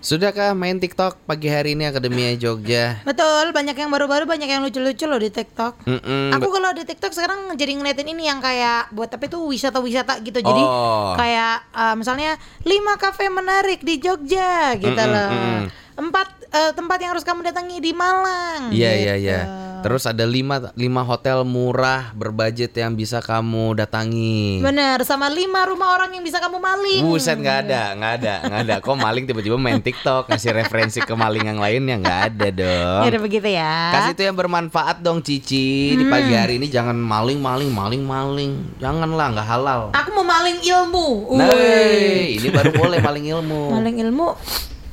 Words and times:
Sudahkah 0.00 0.56
main 0.56 0.80
TikTok 0.80 1.28
pagi 1.28 1.52
hari 1.52 1.76
ini 1.76 1.84
Akademia 1.84 2.32
Jogja? 2.32 3.04
Betul, 3.04 3.52
banyak 3.52 3.76
yang 3.76 3.92
baru-baru, 3.92 4.24
banyak 4.24 4.48
yang 4.48 4.64
lucu-lucu 4.64 5.04
loh 5.04 5.20
di 5.20 5.28
TikTok. 5.28 5.84
Mm-mm, 5.84 6.32
Aku 6.32 6.48
kalau 6.48 6.72
di 6.72 6.88
TikTok 6.88 7.12
sekarang 7.12 7.52
jadi 7.52 7.76
ngeliatin 7.76 8.08
ini 8.08 8.24
yang 8.24 8.40
kayak 8.40 8.88
buat 8.90 9.12
tapi 9.12 9.28
tuh 9.28 9.44
wisata-wisata 9.44 10.24
gitu. 10.24 10.40
Jadi 10.40 10.62
Oh. 10.64 11.12
kayak 11.14 11.68
uh, 11.70 11.92
misalnya 11.92 12.34
lima 12.64 12.96
kafe 12.96 13.28
menarik 13.28 13.84
di 13.84 14.00
Jogja 14.00 14.72
gitu 14.74 14.88
Mm-mm, 14.88 15.12
loh. 15.12 15.28
mm-mm. 15.28 15.62
Empat 16.00 16.39
uh, 16.50 16.72
tempat 16.74 16.98
yang 17.00 17.10
harus 17.16 17.24
kamu 17.24 17.46
datangi 17.46 17.78
di 17.78 17.92
Malang. 17.94 18.70
Iya 18.74 18.90
gitu. 18.94 19.02
iya 19.06 19.14
iya. 19.16 19.40
Terus 19.80 20.04
ada 20.04 20.28
lima 20.28 20.60
lima 20.76 21.00
hotel 21.00 21.40
murah 21.40 22.12
berbudget 22.12 22.68
yang 22.76 22.92
bisa 22.92 23.24
kamu 23.24 23.80
datangi. 23.80 24.60
Bener, 24.60 25.00
sama 25.08 25.32
lima 25.32 25.64
rumah 25.64 25.96
orang 25.96 26.12
yang 26.12 26.20
bisa 26.20 26.36
kamu 26.36 26.60
maling. 26.60 27.00
Buset 27.08 27.40
nggak 27.40 27.58
ada, 27.64 27.82
nggak 27.96 28.12
ada, 28.20 28.34
nggak 28.44 28.60
ada. 28.68 28.74
Kok 28.84 28.96
maling 29.00 29.24
tiba-tiba 29.24 29.56
main 29.56 29.80
TikTok 29.80 30.28
ngasih 30.28 30.52
referensi 30.52 31.00
ke 31.00 31.14
maling 31.16 31.48
yang 31.48 31.56
lainnya 31.56 31.96
nggak 31.96 32.20
ada 32.28 32.48
dong. 32.52 33.02
Ya 33.08 33.18
begitu 33.20 33.48
ya. 33.48 33.72
Kasih 33.96 34.12
itu 34.12 34.22
yang 34.28 34.36
bermanfaat 34.36 35.00
dong 35.00 35.24
Cici 35.24 35.96
Di 35.96 36.04
pagi 36.08 36.36
hari 36.36 36.60
ini 36.60 36.68
jangan 36.68 36.96
maling 36.96 37.40
maling 37.40 37.72
maling 37.72 38.02
maling 38.04 38.52
Janganlah 38.78 39.26
nggak 39.36 39.46
halal 39.48 39.82
Aku 39.96 40.08
mau 40.12 40.24
maling 40.26 40.60
ilmu. 40.60 41.36
Nah 41.36 41.48
Woi. 41.48 42.36
ini 42.36 42.48
baru 42.52 42.70
boleh 42.76 42.98
maling 43.00 43.24
ilmu 43.32 43.62
Maling 43.74 43.96
ilmu 44.08 44.28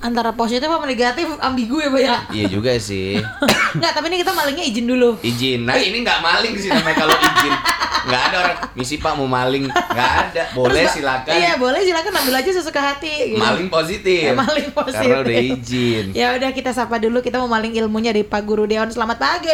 antara 0.08 0.32
positif 0.32 0.64
sama 0.64 0.88
negatif 0.88 1.28
ambigu 1.38 1.78
ya, 1.78 1.90
Pak 1.90 2.02
ya. 2.02 2.16
Iya 2.32 2.46
juga 2.50 2.72
sih 2.80 3.20
Enggak, 3.76 3.92
tapi 3.92 4.06
ini 4.08 4.18
kita 4.24 4.32
malingnya 4.32 4.66
izin 4.66 4.86
dulu. 4.88 5.10
Izin 5.22 5.68
Nah 5.68 5.76
ini 5.76 6.02
nggak 6.02 6.20
maling 6.20 6.56
sih 6.56 6.72
namanya 6.72 6.96
kalau 6.98 7.14
izin 7.14 7.54
nggak 8.08 8.24
ada 8.24 8.38
orang 8.40 8.58
Misi 8.72 8.96
pak 8.96 9.14
mau 9.14 9.28
maling 9.28 9.68
nggak 9.68 10.12
ada 10.24 10.44
Boleh 10.56 10.88
silakan 10.88 11.34
Iya, 11.34 11.60
boleh 11.60 11.84
silakan 11.84 12.14
ambil 12.16 12.40
aja 12.40 12.52
sesuka 12.54 12.80
hati 12.80 13.36
gitu. 13.36 13.42
Maling 13.42 13.68
positif 13.68 14.24
Ya, 14.24 14.34
maling 14.34 14.70
positif. 14.72 15.12
Karena 15.12 15.20
udah 15.20 15.38
izin 15.52 16.06
Ya 16.16 16.28
udah 16.32 16.50
kita 16.56 16.72
sapa 16.72 16.96
dulu 16.98 17.20
kita 17.20 17.36
mau 17.38 17.52
maling 17.52 17.76
ilmunya 17.76 18.16
dari 18.16 18.24
Pak 18.24 18.42
Guru 18.42 18.64
Deon. 18.64 18.88
Selamat 18.88 19.20
pagi. 19.20 19.52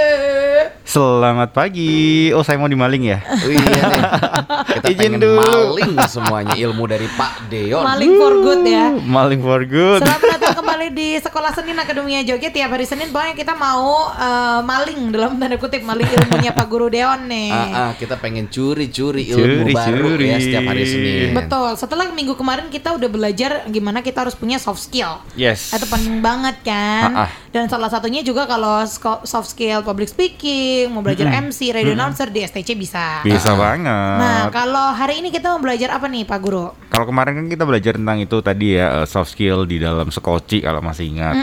Selamat 0.85 1.49
pagi. 1.49 2.29
Oh, 2.29 2.45
saya 2.45 2.61
mau 2.61 2.69
dimaling 2.69 3.09
ya? 3.09 3.25
Oh, 3.25 3.49
iya 3.49 3.81
nih 3.81 4.01
Kita 4.75 4.87
Izin 4.87 4.99
pengen 5.01 5.19
dulu. 5.19 5.39
maling 5.41 5.93
semuanya 6.05 6.53
ilmu 6.53 6.83
dari 6.85 7.07
Pak 7.09 7.49
Deon 7.49 7.81
Maling 7.81 8.13
for 8.13 8.33
good 8.37 8.61
ya. 8.63 8.85
Maling 8.93 9.41
for 9.41 9.61
good. 9.65 9.99
Selamat 9.99 10.21
datang 10.43 10.59
kembali 10.59 10.91
di 10.91 11.15
Sekolah 11.23 11.55
Senin 11.55 11.79
Akademia 11.79 12.19
Jogja 12.27 12.51
tiap 12.51 12.75
hari 12.75 12.83
Senin 12.83 13.15
pokoknya 13.15 13.31
kita 13.31 13.55
mau 13.55 14.11
eh, 14.11 14.59
maling 14.59 15.07
dalam 15.15 15.39
tanda 15.39 15.55
kutip 15.55 15.79
maling 15.87 16.03
ilmunya 16.03 16.51
Pak 16.51 16.67
Guru 16.67 16.91
Deon 16.91 17.31
nih. 17.31 17.47
Ah, 17.47 17.71
ah, 17.71 17.91
kita 17.95 18.19
pengen 18.19 18.51
curi-curi 18.51 19.31
ilmu 19.31 19.63
Curi, 19.63 19.71
baru 19.71 20.19
curi. 20.19 20.35
ya 20.35 20.37
setiap 20.43 20.67
hari 20.67 20.83
Senin. 20.83 21.31
Betul. 21.31 21.79
Setelah 21.79 22.11
minggu 22.11 22.35
kemarin 22.35 22.67
kita 22.67 22.91
udah 22.91 23.07
belajar 23.07 23.63
gimana 23.71 24.03
kita 24.03 24.27
harus 24.27 24.35
punya 24.35 24.59
soft 24.59 24.83
skill. 24.83 25.23
Yes. 25.39 25.71
Itu 25.71 25.87
penting 25.87 26.19
banget 26.19 26.59
kan. 26.67 27.07
Ah, 27.15 27.19
ah. 27.23 27.29
Dan 27.55 27.71
salah 27.71 27.87
satunya 27.87 28.19
juga 28.19 28.43
kalau 28.43 28.83
soft 29.23 29.47
skill 29.47 29.79
public 29.79 30.11
speaking, 30.11 30.91
mau 30.91 30.99
belajar 30.99 31.31
MC, 31.39 31.71
radio 31.71 31.95
announcer 31.95 32.27
di 32.27 32.43
STC 32.43 32.75
bisa. 32.75 33.23
Bisa 33.23 33.55
banget. 33.55 34.19
Nah, 34.19 34.51
kalau 34.51 34.91
hari 34.91 35.23
ini 35.23 35.31
kita 35.31 35.55
mau 35.55 35.63
belajar 35.63 35.95
apa 35.95 36.11
nih 36.11 36.27
Pak 36.27 36.39
Guru? 36.43 36.82
Kalau 36.93 37.09
kemarin 37.09 37.33
kan 37.33 37.47
kita 37.49 37.65
belajar 37.65 37.97
tentang 37.97 38.21
itu 38.21 38.37
tadi 38.45 38.77
ya 38.77 39.01
eh, 39.01 39.07
soft 39.09 39.33
skill 39.33 39.65
di 39.65 39.81
dalam 39.81 40.13
skoci 40.13 40.61
kalau 40.61 40.77
masih 40.77 41.09
ingat. 41.09 41.33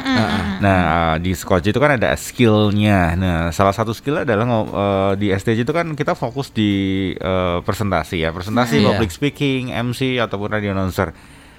Nah 0.63 0.79
eh, 0.87 1.17
di 1.19 1.35
skoci 1.35 1.75
itu 1.75 1.81
kan 1.83 1.99
ada 1.99 2.15
skillnya. 2.15 3.19
Nah 3.19 3.39
salah 3.51 3.75
satu 3.75 3.91
skill 3.91 4.23
adalah 4.23 4.47
eh, 4.47 5.13
di 5.19 5.35
STJ 5.35 5.67
itu 5.67 5.75
kan 5.75 5.91
kita 5.99 6.15
fokus 6.15 6.55
di 6.55 6.71
eh, 7.19 7.59
presentasi 7.67 8.23
ya, 8.23 8.31
presentasi 8.31 8.79
Hmm. 8.79 8.95
public 8.95 9.11
speaking, 9.11 9.75
MC 9.75 10.23
ataupun 10.23 10.55
radio 10.55 10.71
announcer. 10.71 11.11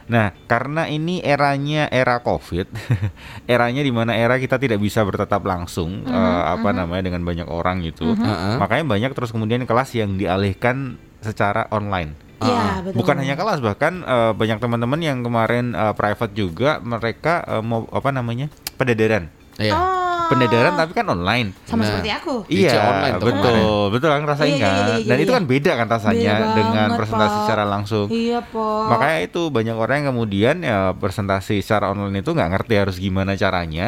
Nah 0.08 0.32
karena 0.48 0.88
ini 0.88 1.20
eranya 1.20 1.92
era 1.92 2.24
COVID, 2.24 2.72
eranya 3.52 3.84
di 3.84 3.92
mana 3.92 4.16
era 4.16 4.40
kita 4.40 4.56
tidak 4.56 4.80
bisa 4.80 5.04
bertatap 5.04 5.44
langsung 5.44 6.08
eh, 6.08 6.42
apa 6.48 6.72
namanya 6.72 7.12
dengan 7.12 7.28
banyak 7.28 7.52
orang 7.52 7.84
gitu. 7.84 8.16
Heeh. 8.16 8.56
Makanya 8.56 8.88
banyak 8.88 9.12
terus 9.12 9.36
kemudian 9.36 9.68
kelas 9.68 9.92
yang 10.00 10.16
dialihkan 10.16 10.96
secara 11.20 11.68
online. 11.76 12.31
Iya, 12.42 12.82
betul. 12.82 12.98
Bukan 13.02 13.16
hanya 13.22 13.36
kelas 13.38 13.60
bahkan 13.62 14.02
eh, 14.02 14.32
banyak 14.34 14.58
teman-teman 14.58 15.00
yang 15.02 15.22
kemarin 15.22 15.78
eh, 15.78 15.94
private 15.94 16.34
juga 16.34 16.82
mereka 16.82 17.46
eh, 17.46 17.62
mau 17.62 17.86
apa 17.94 18.10
namanya 18.10 18.50
pendadaran 18.76 19.30
Iya. 19.62 19.74
Oh. 19.78 20.01
Pendadaran 20.32 20.74
tapi 20.74 20.92
kan 20.92 21.06
online. 21.06 21.48
sama 21.68 21.84
Nah. 21.84 21.88
seperti 21.92 22.10
aku. 22.12 22.36
Iya 22.48 22.72
online 22.80 23.16
betul 23.20 23.32
kemarin. 23.36 23.92
betul 23.92 24.10
kan 24.10 24.22
Iya, 24.22 24.32
iya, 24.48 24.58
kan 24.58 24.72
iya, 24.72 24.96
iya, 24.96 25.06
dan 25.06 25.18
itu 25.18 25.28
iya. 25.28 25.38
kan 25.38 25.44
beda 25.46 25.72
kan 25.76 25.88
rasanya 25.90 26.34
Beda 26.34 26.56
dengan 26.56 26.72
banget, 26.88 26.98
presentasi 26.98 27.30
Pak. 27.30 27.42
secara 27.44 27.64
langsung. 27.66 28.08
Iya, 28.08 28.40
Pak. 28.42 28.84
Makanya 28.88 29.20
itu 29.22 29.42
banyak 29.48 29.76
orang 29.76 29.96
yang 29.98 30.08
kemudian 30.10 30.56
ya 30.62 30.80
presentasi 30.94 31.56
secara 31.60 31.92
online 31.92 32.20
itu 32.20 32.32
nggak 32.32 32.50
ngerti 32.50 32.74
harus 32.76 32.96
gimana 32.96 33.36
caranya, 33.36 33.88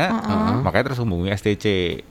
makanya 0.60 0.92
terus 0.92 1.00
hubungi 1.00 1.32
STC. 1.32 1.66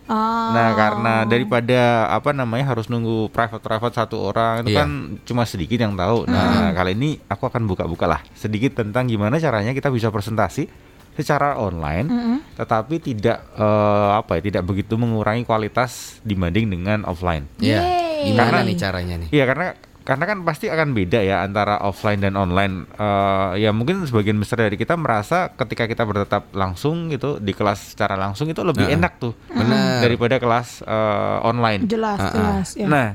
Oh. 0.06 0.16
Nah 0.50 0.72
karena 0.72 1.14
daripada 1.25 1.81
apa 2.09 2.32
namanya 2.32 2.69
harus 2.69 2.87
nunggu 2.87 3.28
private 3.28 3.60
private 3.60 3.94
satu 3.94 4.16
orang 4.22 4.62
itu 4.62 4.72
Iya. 4.72 4.81
kan 4.81 4.91
cuma 5.22 5.43
sedikit 5.44 5.76
yang 5.76 5.93
tahu. 5.93 6.25
Nah 6.25 6.72
kali 6.72 6.93
ini 6.93 7.20
aku 7.25 7.44
akan 7.44 7.64
buka-buka 7.64 8.06
lah 8.06 8.20
sedikit 8.32 8.76
tentang 8.76 9.04
gimana 9.04 9.37
caranya 9.37 9.72
kita 9.72 9.88
bisa 9.88 10.09
presentasi 10.09 10.69
secara 11.12 11.56
online, 11.56 12.09
tetapi 12.55 12.97
tidak 12.99 13.45
eh, 13.53 14.11
apa 14.15 14.39
ya 14.39 14.43
tidak 14.43 14.62
begitu 14.65 14.97
mengurangi 14.97 15.43
kualitas 15.43 16.19
dibanding 16.23 16.69
dengan 16.69 17.05
offline. 17.05 17.45
Iya. 17.59 17.84
Gimana 18.23 18.49
Karena- 18.55 18.67
nih 18.67 18.77
caranya 18.77 19.15
nih? 19.19 19.28
Iya 19.31 19.45
karena 19.45 19.67
karena 20.03 20.25
kan 20.27 20.43
pasti 20.43 20.67
akan 20.67 20.99
beda 20.99 21.23
ya 21.23 21.47
antara 21.47 21.78
offline 21.78 22.19
dan 22.19 22.34
online. 22.34 22.91
Eh, 22.91 23.62
ya 23.62 23.71
mungkin 23.71 24.03
sebagian 24.03 24.34
besar 24.34 24.62
dari 24.62 24.75
kita 24.75 24.95
merasa 24.95 25.50
ketika 25.53 25.87
kita 25.87 26.03
bertetap 26.03 26.50
langsung 26.53 27.06
gitu 27.06 27.39
di 27.39 27.50
kelas 27.50 27.94
secara 27.94 28.15
langsung 28.15 28.50
itu 28.50 28.62
lebih 28.62 28.91
Heeh. 28.91 28.99
enak 28.99 29.12
tuh 29.19 29.34
Benar. 29.47 30.03
daripada 30.03 30.39
kelas 30.39 30.83
eh, 30.83 31.39
online. 31.43 31.87
jelas, 31.87 32.19
Ah, 32.19 32.27
ah. 32.27 32.34
jelas 32.34 32.69
ya. 32.75 32.87
Nah, 32.87 33.09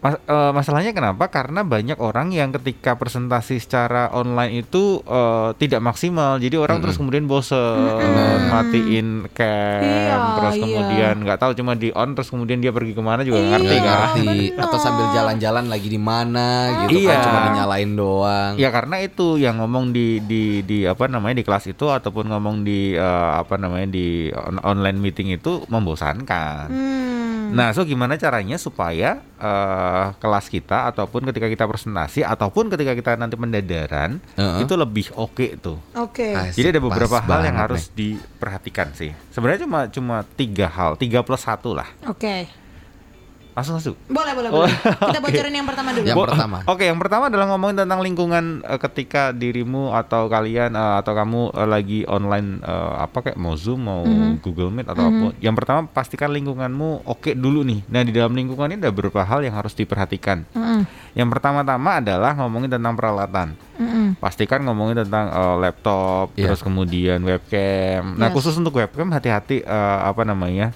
mas- 0.00 0.16
eh, 0.18 0.50
masalahnya 0.50 0.90
kenapa? 0.90 1.28
Karena 1.28 1.60
banyak 1.62 1.96
orang 1.96 2.30
yang 2.30 2.50
ketika 2.52 2.94
presentasi 2.94 3.56
secara 3.56 4.08
online 4.10 4.60
itu 4.60 5.00
eh, 5.02 5.48
tidak 5.56 5.80
maksimal. 5.80 6.36
Jadi 6.36 6.56
orang 6.56 6.80
terus 6.80 6.96
kemudian 6.96 7.24
bosen, 7.24 7.76
matiin 8.48 9.28
cam, 9.30 9.80
Iya, 9.80 10.16
terus 10.36 10.54
iya. 10.54 10.62
kemudian 10.62 11.14
nggak 11.20 11.38
tahu 11.38 11.52
cuma 11.54 11.72
di 11.74 11.92
on, 11.92 12.12
terus 12.12 12.28
kemudian 12.28 12.58
dia 12.58 12.70
pergi 12.70 12.92
ke 12.92 13.00
mana 13.00 13.20
juga 13.20 13.38
nggak 13.38 13.46
Iya, 13.46 13.54
ngerti 13.54 13.74
Nggak 13.76 13.84
kan? 13.86 14.00
ngerti 14.10 14.28
atau 14.56 14.78
sambil 14.78 15.06
jalan-jalan 15.12 15.64
lagi 15.66 15.88
di 15.88 16.00
mana 16.00 16.46
gitu 16.84 16.98
Iya. 16.98 17.10
kan 17.10 17.18
cuma 17.22 17.38
dinyalain 17.46 17.90
doang. 17.92 18.52
Ya 18.56 18.68
karena 18.70 18.96
itu 18.98 19.36
yang 19.36 19.58
ngomong 19.58 19.90
di 19.90 20.20
di 20.20 20.42
di 20.62 20.78
apa 20.82 21.06
namanya 21.06 21.36
di 21.36 21.44
kelas 21.44 21.68
itu 21.68 21.86
ataupun 21.86 22.26
ngomong 22.26 22.62
di 22.62 22.92
eh, 22.92 23.30
apa 23.36 23.54
namanya 23.54 23.88
di 23.88 24.06
on- 24.30 24.62
online 24.62 24.98
meeting 24.98 25.30
itu 25.30 25.60
membosankan. 25.66 26.66
Hmm. 26.68 27.19
Nah, 27.50 27.74
so 27.74 27.82
gimana 27.82 28.14
caranya 28.14 28.56
supaya 28.56 29.18
eh, 29.36 30.06
kelas 30.16 30.46
kita 30.46 30.90
ataupun 30.90 31.26
ketika 31.28 31.46
kita 31.46 31.64
presentasi 31.66 32.22
ataupun 32.22 32.70
ketika 32.70 32.92
kita 32.94 33.10
nanti 33.14 33.34
pendadaran 33.34 34.22
Heeh. 34.34 34.62
itu 34.62 34.74
lebih 34.74 35.10
oke 35.14 35.58
tuh. 35.58 35.78
Oke. 35.94 36.30
Asik, 36.30 36.62
Jadi 36.62 36.78
ada 36.78 36.82
beberapa 36.82 37.18
pas 37.18 37.26
hal 37.26 37.42
yang 37.46 37.58
harus 37.58 37.90
nih. 37.90 38.16
diperhatikan 38.16 38.94
sih. 38.94 39.10
Sebenarnya 39.30 39.66
cuma 39.66 39.80
cuma 39.90 40.16
tiga 40.34 40.66
hal, 40.70 40.94
tiga 40.94 41.20
plus 41.20 41.42
satu 41.42 41.74
lah. 41.74 41.88
Oke. 42.06 42.59
Langsung 43.50 43.74
masuk. 43.74 43.94
Boleh, 44.06 44.32
boleh, 44.32 44.48
Oh, 44.48 44.62
boleh. 44.62 44.72
Kita 44.72 45.10
oke. 45.12 45.26
bocorin 45.26 45.52
yang 45.52 45.64
pertama 45.64 45.88
dulu. 45.90 46.06
Yang 46.06 46.16
Bo- 46.16 46.26
pertama. 46.26 46.58
Oke, 46.72 46.84
yang 46.84 46.96
pertama 46.96 47.24
adalah 47.26 47.46
ngomongin 47.46 47.76
tentang 47.78 48.00
lingkungan 48.00 48.44
eh, 48.62 48.78
ketika 48.80 49.22
dirimu 49.30 49.92
atau 49.92 50.26
kalian 50.26 50.72
eh, 50.72 50.94
atau 50.96 51.12
kamu 51.12 51.40
eh, 51.52 51.68
lagi 51.68 51.98
online 52.04 52.60
eh, 52.60 52.92
apa 53.00 53.18
kayak 53.20 53.36
mau 53.36 53.54
Zoom, 53.54 53.82
mau 53.82 54.06
Google 54.38 54.70
Meet 54.70 54.86
atau 54.86 55.02
apa. 55.04 55.26
Yang 55.38 55.54
pertama 55.56 55.80
pastikan 55.84 56.30
lingkunganmu 56.30 57.04
oke 57.04 57.32
dulu 57.32 57.60
nih. 57.62 57.82
Nah, 57.86 58.00
di 58.00 58.10
dalam 58.10 58.32
lingkungan 58.32 58.70
ini 58.70 58.78
ada 58.78 58.88
beberapa 58.88 59.20
hal 59.20 59.40
yang 59.40 59.52
harus 59.52 59.72
diperhatikan. 59.72 60.46
Mm-mm. 60.50 60.86
Yang 61.12 61.28
pertama-tama 61.30 61.98
adalah 61.98 62.32
ngomongin 62.34 62.70
tentang 62.70 62.94
peralatan. 62.94 63.58
Mm-mm. 63.76 64.14
Pastikan 64.16 64.62
ngomongin 64.62 65.02
tentang 65.02 65.26
eh, 65.28 65.56
laptop, 65.58 66.30
Iya. 66.32 66.48
terus 66.48 66.62
kemudian 66.62 67.18
webcam. 67.20 68.14
Nah, 68.14 68.28
Yes. 68.28 68.34
khusus 68.34 68.54
untuk 68.54 68.76
webcam 68.76 69.10
hati-hati 69.10 69.60
eh, 69.60 69.98
apa 70.00 70.22
namanya? 70.22 70.70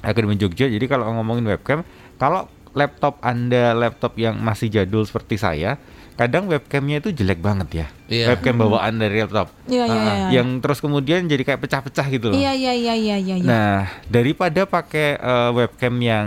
Akademi 0.00 0.38
Jogja. 0.38 0.70
Jadi 0.70 0.84
kalau 0.86 1.10
ngomongin 1.12 1.46
webcam, 1.46 1.82
kalau 2.16 2.46
laptop 2.76 3.18
Anda 3.24 3.74
laptop 3.74 4.14
yang 4.16 4.38
masih 4.38 4.70
jadul 4.70 5.02
seperti 5.02 5.40
saya, 5.40 5.78
kadang 6.14 6.50
webcamnya 6.50 6.98
itu 6.98 7.14
jelek 7.14 7.38
banget 7.38 7.68
ya. 7.84 7.86
Iya. 8.10 8.26
Webcam 8.34 8.58
bawaan 8.58 8.98
dari 8.98 9.22
laptop. 9.22 9.50
Iya, 9.66 9.84
iya, 9.86 9.98
Ah, 9.98 10.14
iya. 10.14 10.28
Yang 10.42 10.48
terus 10.62 10.78
kemudian 10.82 11.26
jadi 11.26 11.42
kayak 11.46 11.60
pecah-pecah 11.62 12.06
gitu 12.10 12.26
loh. 12.30 12.36
Iya, 12.38 12.52
iya, 12.54 12.72
iya, 12.74 12.94
iya, 12.94 13.16
iya. 13.18 13.36
iya. 13.38 13.46
Nah, 13.46 13.78
daripada 14.10 14.66
pakai 14.66 15.18
eh, 15.18 15.50
webcam 15.54 15.94
yang 16.02 16.26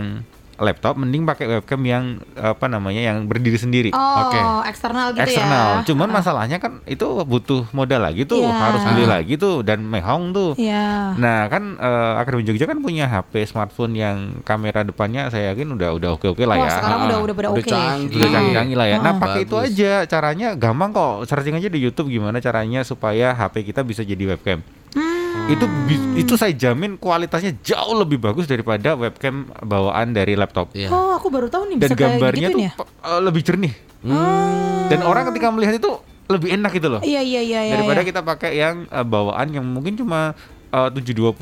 laptop 0.54 0.94
mending 0.94 1.22
pakai 1.22 1.48
webcam 1.50 1.80
yang 1.80 2.04
apa 2.32 2.66
namanya 2.66 3.00
yang 3.02 3.24
berdiri 3.24 3.54
sendiri. 3.54 3.90
Oh, 3.90 4.28
Oke. 4.28 4.38
eksternal 4.66 5.10
gitu 5.10 5.24
eksternal. 5.24 5.68
ya. 5.78 5.84
Cuman 5.84 6.08
masalahnya 6.08 6.56
kan 6.56 6.84
itu 6.84 7.02
butuh 7.22 7.66
modal 7.70 8.00
lagi 8.00 8.22
tuh, 8.22 8.40
Iya. 8.40 8.52
harus 8.52 8.82
beli 8.84 9.04
lagi 9.04 9.34
tuh 9.34 9.60
dan 9.60 9.80
mehong 9.80 10.30
tuh. 10.30 10.50
Iya. 10.54 11.14
Nah 11.14 11.46
kan 11.46 11.76
eh, 11.76 12.12
Akademi 12.16 12.42
Jogja 12.42 12.64
kan 12.64 12.78
punya 12.78 13.06
HP 13.06 13.44
smartphone 13.44 13.92
yang 13.92 14.16
kamera 14.42 14.82
depannya 14.82 15.28
saya 15.28 15.50
yakin 15.50 15.72
udah 15.72 15.92
udah 15.92 16.10
oke 16.14 16.26
oke 16.28 16.42
lah 16.42 16.54
Wah, 16.54 16.64
ya. 16.64 16.72
sekarang 16.72 16.98
Ah, 16.98 17.06
udah 17.06 17.18
udah 17.20 17.34
pada 17.34 17.48
udah 17.50 17.58
oke. 17.58 17.68
canggih. 17.68 18.16
Udah 18.16 18.28
canggih-canggih 18.30 18.76
lah 18.76 18.86
ya. 18.86 18.96
Nah 18.98 19.12
Ah. 19.12 19.18
pakai 19.18 19.40
itu 19.42 19.56
aja 19.56 19.92
caranya 20.04 20.48
gampang 20.54 20.90
kok. 20.90 21.26
Searching 21.26 21.54
aja 21.54 21.66
di 21.66 21.78
YouTube 21.78 22.08
gimana 22.08 22.38
caranya 22.38 22.80
supaya 22.82 23.32
HP 23.32 23.64
kita 23.64 23.82
bisa 23.82 24.02
jadi 24.02 24.24
webcam. 24.28 24.60
Hmm. 24.92 25.11
Itu 25.50 25.66
itu 26.14 26.34
saya 26.38 26.54
jamin 26.54 26.94
kualitasnya 26.96 27.58
jauh 27.60 27.98
lebih 27.98 28.22
bagus 28.22 28.46
daripada 28.46 28.94
webcam 28.94 29.50
bawaan 29.60 30.14
dari 30.14 30.38
laptop. 30.38 30.70
Iya. 30.72 30.88
Oh, 30.88 31.12
aku 31.18 31.28
baru 31.28 31.50
tahu 31.50 31.74
nih 31.74 31.76
Dan 31.82 31.88
bisa 31.88 31.94
kayak 31.98 32.10
gambarnya 32.16 32.48
gituin 32.48 32.54
tuh 32.54 32.62
ya. 32.62 32.72
eh, 33.10 33.20
lebih 33.20 33.40
jernih. 33.42 33.74
Hmm. 34.02 34.86
Dan 34.88 35.00
orang 35.02 35.28
ketika 35.34 35.50
melihat 35.50 35.74
itu 35.76 35.90
lebih 36.30 36.48
enak 36.54 36.70
gitu 36.72 36.88
loh. 36.88 37.00
Iya 37.02 37.20
iya 37.20 37.40
iya 37.42 37.60
iya. 37.66 37.72
daripada 37.76 38.00
iya. 38.00 38.08
kita 38.08 38.20
pakai 38.22 38.50
yang 38.54 38.76
eh, 38.86 39.04
bawaan 39.04 39.48
yang 39.50 39.66
mungkin 39.66 39.98
cuma 39.98 40.32
eh, 40.70 40.88
720 40.94 41.34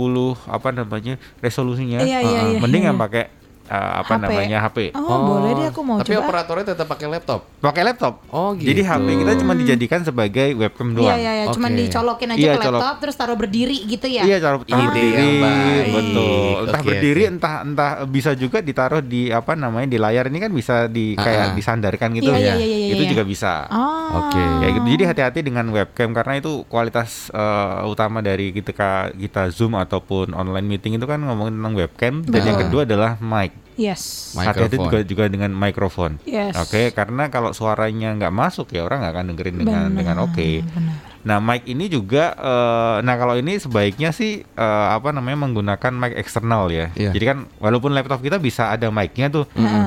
apa 0.48 0.68
namanya 0.72 1.14
resolusinya. 1.38 2.00
Iya, 2.00 2.18
iya, 2.24 2.38
Eh, 2.40 2.48
iya, 2.56 2.58
mending 2.58 2.82
iya. 2.82 2.90
yang 2.90 2.98
pakai 2.98 3.24
eh, 3.70 3.92
apa 3.96 4.12
HP. 4.12 4.20
namanya 4.20 4.58
HP. 4.60 4.78
Oh, 4.92 5.18
boleh 5.24 5.50
deh 5.54 5.66
aku 5.68 5.80
mau 5.80 5.96
Tapi 5.96 6.10
coba. 6.12 6.26
operatornya 6.26 6.66
tetap 6.68 6.86
pakai 6.86 7.06
laptop. 7.08 7.40
Pakai 7.56 7.82
laptop. 7.82 8.14
Oh, 8.28 8.50
Jadi 8.52 8.66
gitu. 8.76 8.90
HP 8.90 9.06
kita 9.16 9.32
cuma 9.36 9.52
dijadikan 9.54 10.00
sebagai 10.02 10.48
webcam 10.52 10.88
Iya 10.88 10.96
doang. 10.96 11.16
iya 11.16 11.32
iya, 11.32 11.44
cuman 11.48 11.70
Oke. 11.70 11.78
dicolokin 11.80 12.28
aja 12.28 12.40
Iya, 12.40 12.52
ke 12.52 12.58
colok. 12.60 12.72
laptop 12.74 12.94
terus 12.98 13.14
taruh 13.14 13.36
berdiri 13.36 13.78
gitu 13.86 14.06
ya. 14.06 14.22
Iya 14.22 14.36
cara 14.38 14.56
Ide 14.58 14.66
berdiri, 14.66 15.14
yang 15.14 15.34
baik. 15.38 15.84
betul. 15.92 16.58
Entah 16.60 16.82
berdiri, 16.82 17.22
oke. 17.22 17.32
entah 17.32 17.54
entah 17.62 17.90
bisa 18.04 18.30
juga 18.34 18.58
ditaruh 18.60 19.00
di 19.00 19.22
apa 19.30 19.52
namanya 19.54 19.88
di 19.88 19.98
layar 19.98 20.26
ini 20.26 20.38
kan 20.38 20.50
bisa 20.50 20.74
di 20.84 21.12
Ah, 21.12 21.22
kayak 21.22 21.44
ah. 21.44 21.54
disandarkan 21.54 22.08
gitu 22.12 22.28
Iya, 22.28 22.36
ya. 22.36 22.44
iya, 22.52 22.54
iya, 22.56 22.78
iya, 22.80 22.88
itu 22.90 23.02
iya. 23.04 23.10
juga 23.10 23.22
bisa. 23.22 23.52
Oh. 23.68 24.20
Oke. 24.20 24.42
Kayak 24.58 24.72
gitu. 24.74 24.86
Jadi 24.90 25.04
hati-hati 25.06 25.40
dengan 25.42 25.66
webcam 25.68 26.10
karena 26.10 26.34
itu 26.36 26.64
kualitas 26.66 27.30
eh, 27.30 27.80
utama 27.84 28.18
dari 28.18 28.50
ketika 28.50 28.90
kita 29.12 29.48
Zoom 29.48 29.74
ataupun 29.74 30.32
online 30.32 30.66
meeting 30.66 30.96
itu 30.96 31.04
kan 31.04 31.20
ngomongin 31.20 31.54
tentang 31.54 31.74
webcam 31.76 32.14
dan 32.24 32.42
yang 32.42 32.58
kedua 32.58 32.82
adalah 32.82 33.14
mic. 33.16 33.52
Yes. 33.80 34.36
Hati-hati 34.36 34.76
juga 34.76 35.00
juga 35.00 35.24
dengan 35.32 35.48
mikrofon. 35.56 36.20
Yes. 36.28 36.52
Oke, 36.60 36.92
karena 36.92 37.32
kalau 37.32 37.56
suaranya 37.56 38.12
nggak 38.12 38.34
masuk 38.34 38.76
ya 38.76 38.84
orang 38.84 39.00
nggak 39.00 39.14
akan 39.16 39.26
dengerin 39.32 39.56
dengan 39.56 39.82
Benar, 39.88 39.96
dengan 39.96 40.16
oke. 40.28 40.48
benar. 40.68 40.96
Nah, 41.20 41.36
mic 41.36 41.68
ini 41.68 41.92
juga 41.92 42.32
eh, 42.32 42.96
nah 43.04 43.14
kalau 43.20 43.36
ini 43.36 43.60
sebaiknya 43.60 44.08
sih 44.08 44.40
eh, 44.40 44.86
apa 44.88 45.12
namanya 45.12 45.44
menggunakan 45.48 45.92
mic 45.92 46.16
eksternal 46.16 46.72
ya. 46.72 46.88
Iya. 46.96 47.12
Jadi 47.12 47.24
kan 47.24 47.38
walaupun 47.60 47.92
laptop 47.92 48.24
kita 48.24 48.40
bisa 48.40 48.72
ada 48.72 48.88
mic-nya 48.88 49.28
tuh, 49.28 49.44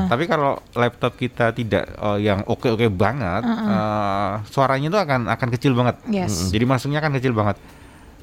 tapi 0.10 0.30
kalau 0.30 0.62
laptop 0.78 1.18
kita 1.18 1.50
tidak 1.54 1.90
eh, 1.90 2.18
yang 2.30 2.46
oke-oke 2.46 2.86
banget, 2.94 3.46
eh, 3.46 4.32
suaranya 4.50 4.94
tuh 4.94 5.02
akan 5.02 5.30
akan 5.30 5.50
kecil 5.58 5.74
banget. 5.74 5.98
Yes. 6.06 6.54
Jadi 6.54 6.66
masuknya 6.70 7.02
akan 7.02 7.18
kecil 7.18 7.34
banget. 7.34 7.58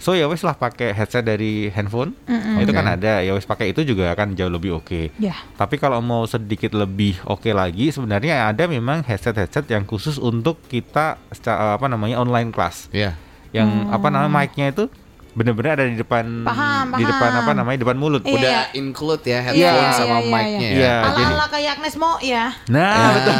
So 0.01 0.17
ya 0.17 0.25
wes 0.25 0.41
lah 0.41 0.57
pakai 0.57 0.91
headset 0.91 1.23
dari 1.23 1.69
handphone. 1.69 2.17
Nah, 2.25 2.59
itu 2.59 2.73
kan 2.73 2.83
Oke. 2.83 2.97
ada. 2.97 3.21
Ya 3.21 3.31
wes 3.31 3.45
pakai 3.45 3.71
itu 3.71 3.85
juga 3.85 4.09
akan 4.11 4.33
jauh 4.33 4.49
lebih 4.49 4.75
oke. 4.75 5.13
Ya. 5.17 5.37
Tapi 5.55 5.77
kalau 5.77 6.01
mau 6.01 6.25
sedikit 6.25 6.73
lebih 6.73 7.21
oke 7.23 7.53
lagi, 7.53 7.93
sebenarnya 7.93 8.49
ada 8.49 8.65
memang 8.65 9.05
headset-headset 9.05 9.69
yang 9.69 9.85
khusus 9.85 10.17
untuk 10.17 10.57
kita 10.67 11.21
secara 11.29 11.77
apa 11.77 11.85
namanya 11.85 12.17
online 12.17 12.49
class. 12.49 12.89
Iya. 12.91 13.13
Yang 13.53 13.69
apa 13.89 14.09
namanya 14.09 14.33
mic-nya 14.33 14.73
itu 14.73 14.89
benar-benar 15.31 15.79
ada 15.79 15.87
di 15.87 15.95
depan 15.95 16.43
Paham, 16.43 16.91
di 16.99 17.07
depan 17.07 17.31
paham. 17.31 17.43
apa 17.45 17.53
namanya 17.55 17.79
depan 17.79 17.95
mulut. 17.95 18.23
Iya. 18.25 18.35
Udah 18.35 18.59
include 18.73 19.23
ya 19.23 19.31
Iya, 19.31 19.41
headphone 19.45 19.61
iya, 19.87 19.95
sama 19.95 20.11
iya, 20.11 20.19
iya, 20.19 20.33
mic-nya 20.33 20.59
iya. 20.59 20.67
ya. 20.67 20.75
Iya, 20.81 20.97
Ala 20.97 21.13
jadi 21.13 21.25
ala 21.31 21.47
kayak 21.47 21.71
Agnes 21.71 21.95
Mo 21.95 22.13
ya. 22.19 22.45
Nah, 22.67 22.91
Ya. 22.91 23.09
betul. 23.15 23.35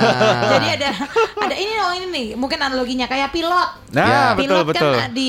Jadi 0.51 0.67
ada 0.71 0.91
ada 1.41 1.55
ini 1.57 1.73
oh 1.75 1.93
ini 1.95 2.07
nih, 2.07 2.27
mungkin 2.37 2.59
analoginya 2.61 3.07
kayak 3.07 3.33
pilot. 3.33 3.69
Nah, 3.91 4.07
Ya. 4.07 4.23
betul 4.39 4.63
pilot 4.63 4.67
betul. 4.69 4.95
kan 4.95 5.11
di 5.11 5.27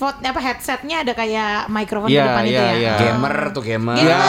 headphone 0.00 0.24
apa 0.24 0.40
headsetnya 0.40 0.96
ada 1.04 1.12
kayak 1.12 1.68
mikrofon 1.68 2.08
Iya, 2.08 2.16
di 2.16 2.24
depan 2.24 2.42
itu 2.42 2.52
iya, 2.54 2.64
ya. 2.64 2.72
iya. 2.74 2.92
Gamer 2.96 3.34
tuh 3.52 3.62
gamer. 3.62 3.94
Gamer. 3.94 4.08
Ya, 4.08 4.20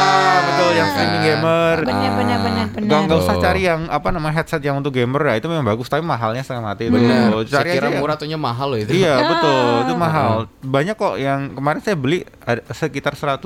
betul 0.43 0.69
yang 0.73 0.87
streaming 0.89 1.15
Kan. 1.15 1.27
gamer. 1.31 1.75
Benar 1.81 2.11
benar 2.11 2.37
benar 2.41 2.65
benar. 2.67 2.83
Nggak, 2.83 2.99
nggak 3.01 3.19
usah 3.21 3.35
cari 3.39 3.61
yang 3.63 3.81
apa 3.87 4.07
namanya 4.09 4.35
headset 4.35 4.61
yang 4.61 4.75
untuk 4.75 4.91
gamer 4.91 5.21
ya 5.23 5.33
itu 5.37 5.47
memang 5.47 5.65
bagus 5.65 5.87
tapi 5.87 6.03
mahalnya 6.03 6.41
setengah 6.41 6.63
mati 6.65 6.83
itu. 6.83 6.93
Bener. 6.93 7.31
Cari 7.31 7.47
Saya 7.47 7.63
kira 7.63 7.79
aja 7.81 7.87
yang- 7.89 8.01
murah 8.01 8.17
tuhnya 8.17 8.37
mahal 8.37 8.67
loh 8.67 8.79
itu. 8.81 8.91
Iya 8.91 9.13
betul 9.23 9.55
Ah. 9.55 9.81
itu 9.81 9.93
mahal. 9.95 10.29
Banyak 10.61 10.95
kok 10.97 11.15
yang 11.17 11.39
kemarin 11.53 11.79
saya 11.79 11.95
beli 11.95 12.19
ada 12.41 12.61
sekitar 12.69 13.13
120.000 13.15 13.39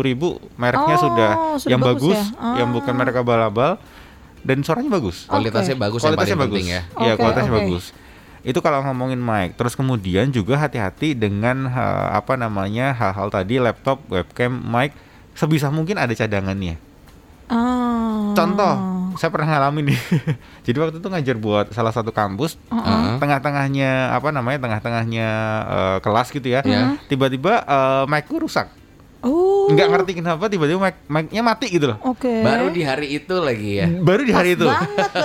ribu 0.00 0.28
mereknya 0.54 0.96
Oh, 0.96 1.02
sudah 1.02 1.30
sudah 1.58 1.66
yang 1.68 1.80
bagus 1.82 2.14
bagus, 2.14 2.20
ya? 2.30 2.62
yang 2.62 2.68
Ah. 2.70 2.74
bukan 2.74 2.92
merek 2.94 3.16
abal-abal 3.16 3.72
dan 4.40 4.58
suaranya 4.60 4.90
bagus. 4.92 5.26
Kualitasnya 5.26 5.74
Oke. 5.74 5.82
bagus 5.82 5.98
yang 5.98 6.06
Kualitasnya 6.12 6.36
paling 6.36 6.42
bagus. 6.44 6.58
penting 6.60 6.66
ya. 6.68 6.82
Iya 7.00 7.12
Oke, 7.12 7.20
kualitasnya 7.20 7.52
oke. 7.52 7.60
bagus. 7.60 7.84
Itu 8.42 8.58
kalau 8.58 8.82
ngomongin 8.82 9.22
mic. 9.22 9.54
Terus 9.54 9.78
kemudian 9.78 10.30
juga 10.34 10.58
hati-hati 10.58 11.14
dengan 11.14 11.70
ha, 11.70 12.14
apa 12.18 12.34
namanya 12.34 12.90
hal-hal 12.90 13.30
tadi 13.30 13.62
laptop, 13.62 14.02
webcam, 14.10 14.50
mic 14.50 14.90
sebisa 15.38 15.70
mungkin 15.70 15.96
ada 15.96 16.12
cadangannya. 16.12 16.76
Oh. 17.52 18.32
Contoh, 18.32 18.74
saya 19.20 19.30
pernah 19.30 19.48
ngalamin 19.56 19.92
nih. 19.92 20.00
Jadi 20.66 20.76
waktu 20.80 20.96
itu 20.98 21.08
ngajar 21.08 21.36
buat 21.36 21.66
salah 21.70 21.92
satu 21.92 22.10
kampus, 22.10 22.56
Heeh. 22.72 23.20
tengah-tengahnya 23.20 24.16
apa 24.16 24.28
namanya 24.32 24.58
tengah-tengahnya 24.58 25.28
eh, 25.68 25.98
kelas 26.00 26.28
gitu 26.32 26.48
ya. 26.48 26.60
Iya. 26.64 26.96
Tiba-tiba 27.06 27.62
eh, 27.62 28.04
mic-ku 28.08 28.42
rusak. 28.42 28.81
Oh. 29.22 29.70
Nggak 29.70 29.88
ngerti 29.88 30.12
kenapa 30.18 30.50
tiba-tiba 30.50 30.82
mic 30.82 30.96
mic-nya 31.06 31.42
mati 31.42 31.70
gitu 31.70 31.94
loh. 31.94 31.98
Oke. 32.02 32.42
Baru 32.42 32.68
di 32.68 32.82
hari 32.82 33.14
itu 33.14 33.34
lagi 33.38 33.78
ya. 33.78 33.86
Baru 33.86 34.26
di 34.26 34.34
hari 34.34 34.52
Pas 34.52 34.58
itu. 34.58 34.66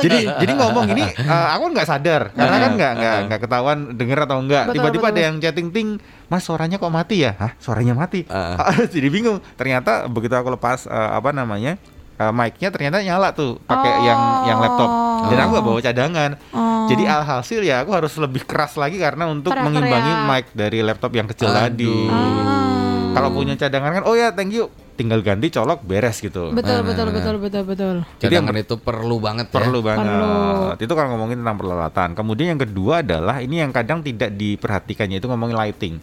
Jadi 0.06 0.20
jadi 0.38 0.52
ngomong 0.54 0.86
ini 0.94 1.02
eh, 1.34 1.48
aku 1.58 1.74
nggak 1.74 1.88
sadar 1.88 2.30
karena 2.32 2.58
kan 2.58 2.72
nggak 2.78 2.92
nggak 2.94 3.18
nggak 3.26 3.40
ketahuan 3.42 3.78
denger 3.98 4.20
atau 4.24 4.38
enggak. 4.38 4.64
Tiba-tiba 4.70 5.06
ada 5.10 5.22
yang 5.26 5.36
chatting 5.38 5.74
ting, 5.74 5.88
Mas 6.30 6.46
suaranya 6.46 6.78
kok 6.78 6.94
mati 6.94 7.26
ya? 7.26 7.34
Hah, 7.36 7.58
suaranya 7.58 7.98
mati. 7.98 8.22
Heeh. 8.24 8.86
Jadi 8.94 9.08
bingung. 9.10 9.42
Ternyata 9.58 10.06
begitu 10.06 10.38
aku 10.38 10.54
lepas 10.54 10.86
eh, 10.86 11.10
apa 11.12 11.34
namanya? 11.34 11.82
eh, 12.18 12.34
mic-nya 12.34 12.70
ternyata 12.70 12.98
nyala 13.02 13.30
tuh 13.30 13.58
pakai 13.64 13.92
Oh. 13.94 14.06
yang 14.06 14.20
yang 14.46 14.58
laptop. 14.58 14.90
Dan 15.28 15.38
aku 15.38 15.50
Oh. 15.50 15.56
gak 15.58 15.66
bawa 15.66 15.80
cadangan. 15.82 16.32
Oh. 16.50 16.86
Jadi 16.86 17.04
alhasil 17.04 17.62
ya 17.62 17.82
aku 17.82 17.92
harus 17.94 18.14
lebih 18.16 18.42
keras 18.42 18.74
lagi 18.74 18.98
karena 18.98 19.26
untuk 19.26 19.52
Teriak-teriak. 19.52 19.74
mengimbangi 19.82 20.14
mic 20.26 20.46
dari 20.54 20.80
laptop 20.82 21.12
yang 21.14 21.26
kecil 21.26 21.50
Aduh. 21.50 21.58
tadi. 21.58 21.94
Ah. 22.10 22.77
Kalau 23.13 23.30
punya 23.31 23.54
cadangan 23.56 23.92
kan, 24.01 24.04
oh 24.04 24.15
ya 24.18 24.33
thank 24.33 24.51
you, 24.51 24.68
tinggal 24.98 25.21
ganti 25.21 25.54
colok 25.54 25.86
beres 25.86 26.18
gitu. 26.19 26.50
Betul 26.51 26.81
Nah, 26.81 26.86
betul 26.86 27.06
nah, 27.07 27.13
betul 27.13 27.36
betul 27.38 27.63
betul. 27.63 27.95
Jadi 28.18 28.33
yang 28.33 28.50
itu 28.51 28.75
perlu 28.81 29.21
banget 29.21 29.48
ya. 29.54 29.56
Perlu 29.62 29.80
banget. 29.86 30.09
Perlu. 30.09 30.36
Itu 30.81 30.94
kalau 30.98 31.09
ngomongin 31.15 31.38
tentang 31.45 31.57
peralatan. 31.62 32.09
Kemudian 32.18 32.48
yang 32.57 32.62
kedua 32.62 33.06
adalah 33.06 33.39
ini 33.39 33.62
yang 33.62 33.69
kadang 33.69 34.01
tidak 34.01 34.33
diperhatikan 34.33 35.07
yaitu 35.13 35.30
ngomongin 35.30 35.56
lighting. 35.56 35.95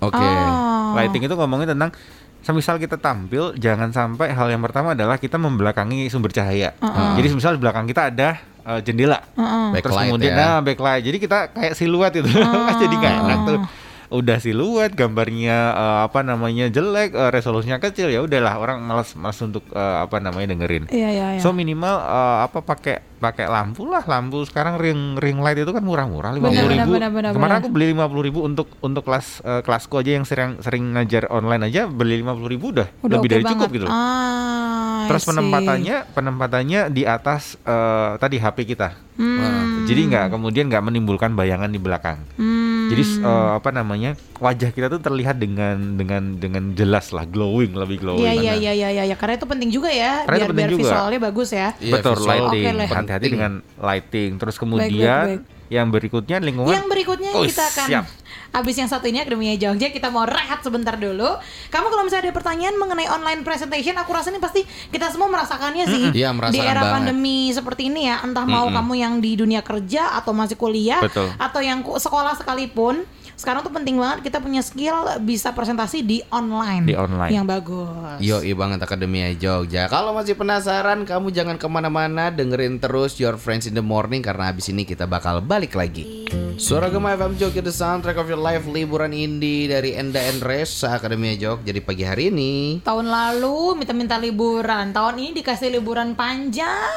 Oke. 0.00 0.16
Oh. 0.16 0.94
Lighting 0.96 1.26
itu 1.26 1.34
ngomongin 1.34 1.74
tentang 1.74 1.90
semisal 2.40 2.80
kita 2.80 2.96
tampil 2.96 3.52
jangan 3.60 3.92
sampai 3.92 4.32
hal 4.32 4.48
yang 4.48 4.64
pertama 4.64 4.96
adalah 4.96 5.20
kita 5.20 5.36
membelakangi 5.36 6.08
sumber 6.08 6.32
cahaya. 6.32 6.72
Uh-uh. 6.80 7.20
Jadi 7.20 7.26
misal 7.36 7.58
di 7.58 7.60
belakang 7.60 7.84
kita 7.84 8.08
ada 8.08 8.40
uh, 8.64 8.80
jendela. 8.80 9.20
Heeh. 9.36 9.82
Terus 9.82 9.92
Backlight 9.92 10.08
kemudian 10.08 10.32
ya. 10.32 10.38
nah 10.38 10.56
backlight. 10.64 11.02
Jadi 11.04 11.18
kita 11.20 11.38
kayak 11.52 11.74
siluet 11.76 12.12
itu. 12.16 12.30
Jadi 12.82 12.94
nggak 12.96 13.14
enak 13.26 13.38
tuh. 13.44 13.58
Udah 14.10 14.36
siluet, 14.36 14.90
gambarnya 14.90 15.70
uh, 15.70 15.98
apa 16.02 16.20
namanya 16.20 16.66
jelek, 16.66 17.14
uh, 17.14 17.30
resolusinya 17.30 17.78
kecil 17.78 18.10
ya 18.10 18.18
udahlah 18.18 18.58
orang 18.58 18.82
malas 18.82 19.14
malas 19.14 19.38
untuk 19.38 19.62
uh, 19.70 20.02
apa 20.02 20.18
namanya 20.18 20.50
dengerin. 20.50 20.90
Iya 20.90 21.08
iya 21.08 21.26
iya. 21.34 21.40
So 21.40 21.54
minimal 21.54 21.94
uh, 21.94 22.42
apa 22.42 22.58
pakai 22.58 23.06
pakai 23.16 23.46
lampu 23.46 23.84
lah 23.84 24.02
lampu 24.02 24.42
sekarang 24.42 24.80
ring 24.80 25.14
ring 25.14 25.38
light 25.38 25.60
itu 25.60 25.70
kan 25.70 25.84
murah-murah 25.84 26.32
lima 26.32 26.48
puluh 26.48 26.72
ribu. 26.72 26.90
benar, 26.96 27.12
benar, 27.12 27.30
Kemarin 27.30 27.52
benar. 27.52 27.62
aku 27.62 27.68
beli 27.70 27.86
lima 27.92 28.06
puluh 28.08 28.22
ribu 28.24 28.40
untuk 28.42 28.66
untuk 28.80 29.04
kelas 29.04 29.44
uh, 29.44 29.60
kelasku 29.60 29.94
aja 29.94 30.10
yang 30.16 30.24
sering 30.24 30.58
sering 30.58 30.90
ngajar 30.90 31.28
online 31.28 31.68
aja 31.68 31.86
beli 31.86 32.18
lima 32.18 32.34
puluh 32.34 32.50
ribu 32.50 32.72
udah, 32.74 32.88
Udah 33.04 33.14
lebih 33.14 33.28
oke 33.28 33.34
dari 33.36 33.44
cukup 33.46 33.68
banget. 33.68 33.76
gitu. 33.76 33.86
Ah, 33.86 35.06
Terus 35.06 35.22
penempatannya 35.22 35.96
penempatannya 36.10 36.80
di 36.90 37.02
atas 37.04 37.54
uh, 37.62 38.16
tadi 38.16 38.42
HP 38.42 38.64
kita. 38.66 38.96
Hmm. 39.20 39.84
Jadi 39.84 40.00
nggak 40.08 40.26
kemudian 40.32 40.66
nggak 40.66 40.80
menimbulkan 40.82 41.36
bayangan 41.36 41.68
di 41.68 41.78
belakang. 41.78 42.24
Hmm. 42.90 42.98
Jadi 42.98 43.22
uh, 43.22 43.50
apa 43.54 43.70
namanya 43.70 44.10
wajah 44.42 44.70
kita 44.74 44.90
tuh 44.90 44.98
terlihat 44.98 45.38
dengan 45.38 45.94
dengan 45.94 46.22
dengan 46.34 46.74
jelas 46.74 47.14
lah 47.14 47.22
glowing 47.22 47.78
lebih 47.78 48.02
glowing. 48.02 48.26
Iya 48.26 48.34
iya 48.34 48.52
iya 48.58 48.72
iya 48.74 48.88
iya 48.90 49.04
ya. 49.06 49.14
karena 49.14 49.38
itu 49.38 49.46
penting 49.46 49.70
juga 49.70 49.94
ya 49.94 50.26
Karena 50.26 50.34
itu 50.34 50.42
biar 50.42 50.50
penting 50.50 50.66
biar 50.66 50.72
juga. 50.74 50.82
visualnya 50.90 51.20
bagus 51.22 51.48
ya. 51.54 51.68
Iya, 51.78 51.92
Betul 51.94 52.12
visual 52.18 52.26
lighting. 52.34 52.64
Oke 52.66 52.70
lah. 52.74 52.88
Hati-hati 52.90 53.26
dengan 53.30 53.52
lighting. 53.78 54.30
Terus 54.42 54.54
baik, 54.58 54.62
kemudian 54.66 55.24
baik. 55.30 55.40
yang 55.70 55.86
berikutnya 55.86 56.36
lingkungan. 56.42 56.74
Yang 56.74 56.86
berikutnya 56.90 57.30
Oh, 57.30 57.42
kita 57.46 57.64
akan 57.70 57.86
siap. 57.86 58.04
Abis 58.50 58.74
yang 58.76 58.90
satu 58.90 59.06
ini 59.06 59.22
Akademia 59.22 59.54
Jogja 59.54 59.94
kita 59.94 60.10
mau 60.10 60.26
rehat 60.26 60.58
sebentar 60.60 60.98
dulu. 60.98 61.38
Kamu 61.70 61.86
kalau 61.86 62.02
misalnya 62.02 62.30
ada 62.30 62.34
pertanyaan 62.34 62.74
mengenai 62.74 63.06
online 63.06 63.46
presentation, 63.46 63.94
aku 63.94 64.10
rasa 64.10 64.34
ini 64.34 64.42
pasti 64.42 64.66
kita 64.90 65.06
semua 65.06 65.30
merasakannya 65.30 65.84
sih 65.86 66.02
Iya, 66.10 66.34
merasakan 66.34 66.58
di 66.58 66.60
era 66.60 66.82
banget. 66.82 66.94
pandemi 66.98 67.54
seperti 67.54 67.82
ini 67.94 68.10
ya. 68.10 68.26
Entah 68.26 68.42
mau 68.42 68.66
kamu 68.66 68.92
yang 68.98 69.14
di 69.22 69.38
dunia 69.38 69.62
kerja 69.62 70.18
atau 70.18 70.34
masih 70.34 70.58
kuliah 70.58 70.98
Betul. 70.98 71.30
atau 71.38 71.60
yang 71.62 71.86
sekolah 71.86 72.34
sekalipun. 72.34 73.06
Sekarang 73.40 73.64
tuh 73.64 73.72
penting 73.72 73.96
banget 73.96 74.28
kita 74.28 74.36
punya 74.36 74.60
skill 74.60 75.16
bisa 75.24 75.56
presentasi 75.56 76.04
di 76.04 76.20
online. 76.28 76.84
Di 76.84 76.92
online. 76.92 77.32
Yang 77.32 77.46
bagus. 77.48 78.16
Yo, 78.20 78.36
banget 78.52 78.84
Akademia 78.84 79.32
Jogja. 79.32 79.88
Kalau 79.88 80.12
masih 80.12 80.36
penasaran, 80.36 81.08
kamu 81.08 81.32
jangan 81.32 81.56
ke 81.56 81.64
mana-mana, 81.64 82.28
dengerin 82.28 82.76
terus 82.76 83.16
Your 83.16 83.40
Friends 83.40 83.64
in 83.64 83.72
the 83.72 83.80
Morning 83.80 84.20
karena 84.20 84.52
habis 84.52 84.68
ini 84.68 84.84
kita 84.84 85.08
bakal 85.08 85.40
balik 85.40 85.72
lagi. 85.72 86.28
Suara 86.60 86.92
Gema 86.92 87.16
FM 87.16 87.40
Jogja 87.40 87.64
The 87.64 87.72
Soundtrack 87.72 88.20
of 88.20 88.28
Your 88.28 88.44
Life 88.44 88.68
liburan 88.68 89.16
indie 89.16 89.64
dari 89.64 89.96
Enda 89.96 90.20
Endresa 90.20 91.00
Akademia 91.00 91.32
Jogja 91.32 91.72
di 91.72 91.80
pagi 91.80 92.04
hari 92.04 92.28
ini. 92.28 92.84
Tahun 92.84 93.08
lalu 93.08 93.80
minta-minta 93.80 94.20
liburan, 94.20 94.92
tahun 94.92 95.16
ini 95.16 95.40
dikasih 95.40 95.72
liburan 95.72 96.12
panjang 96.12 96.92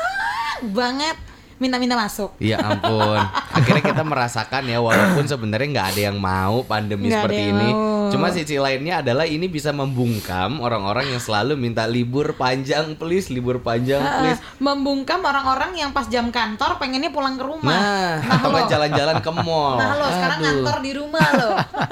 banget 0.75 1.15
minta-minta 1.57 1.93
masuk. 1.93 2.33
Ya 2.37 2.57
ampun. 2.59 3.19
Akhirnya 3.57 3.83
kita 3.83 4.03
merasakan 4.03 4.63
ya 4.65 4.79
walaupun 4.79 5.25
sebenarnya 5.25 5.67
nggak 5.69 5.87
ada 5.93 6.01
yang 6.11 6.17
mau 6.17 6.61
pandemi 6.63 7.09
ada 7.09 7.21
seperti 7.21 7.41
ini. 7.49 7.69
mau. 7.71 8.09
Cuma 8.09 8.29
sisi 8.29 8.57
lainnya 8.57 8.99
adalah 8.99 9.23
ini 9.23 9.45
bisa 9.45 9.71
membungkam 9.71 10.59
orang-orang 10.59 11.09
yang 11.09 11.21
selalu 11.21 11.55
minta 11.55 11.85
libur 11.85 12.33
panjang 12.33 12.93
please, 12.93 13.29
libur 13.29 13.57
panjang 13.59 14.01
please. 14.19 14.41
membungkam 14.57 15.19
orang-orang 15.19 15.73
yang 15.75 15.89
pas 15.89 16.05
jam 16.05 16.29
kantor 16.29 16.77
pengennya 16.77 17.09
pulang 17.09 17.35
ke 17.35 17.45
rumah. 17.45 17.73
Nah, 17.73 18.13
atau 18.21 18.49
lo. 18.49 18.53
nggak 18.53 18.67
jalan-jalan 18.69 19.17
ke 19.19 19.31
mall. 19.33 19.77
Nah 19.77 19.91
lo 19.95 20.05
sekarang 20.09 20.37
Aduh. 20.37 20.45
ngantor 20.45 20.77
di 20.79 20.91
rumah 20.93 21.27
lo. 21.33 21.51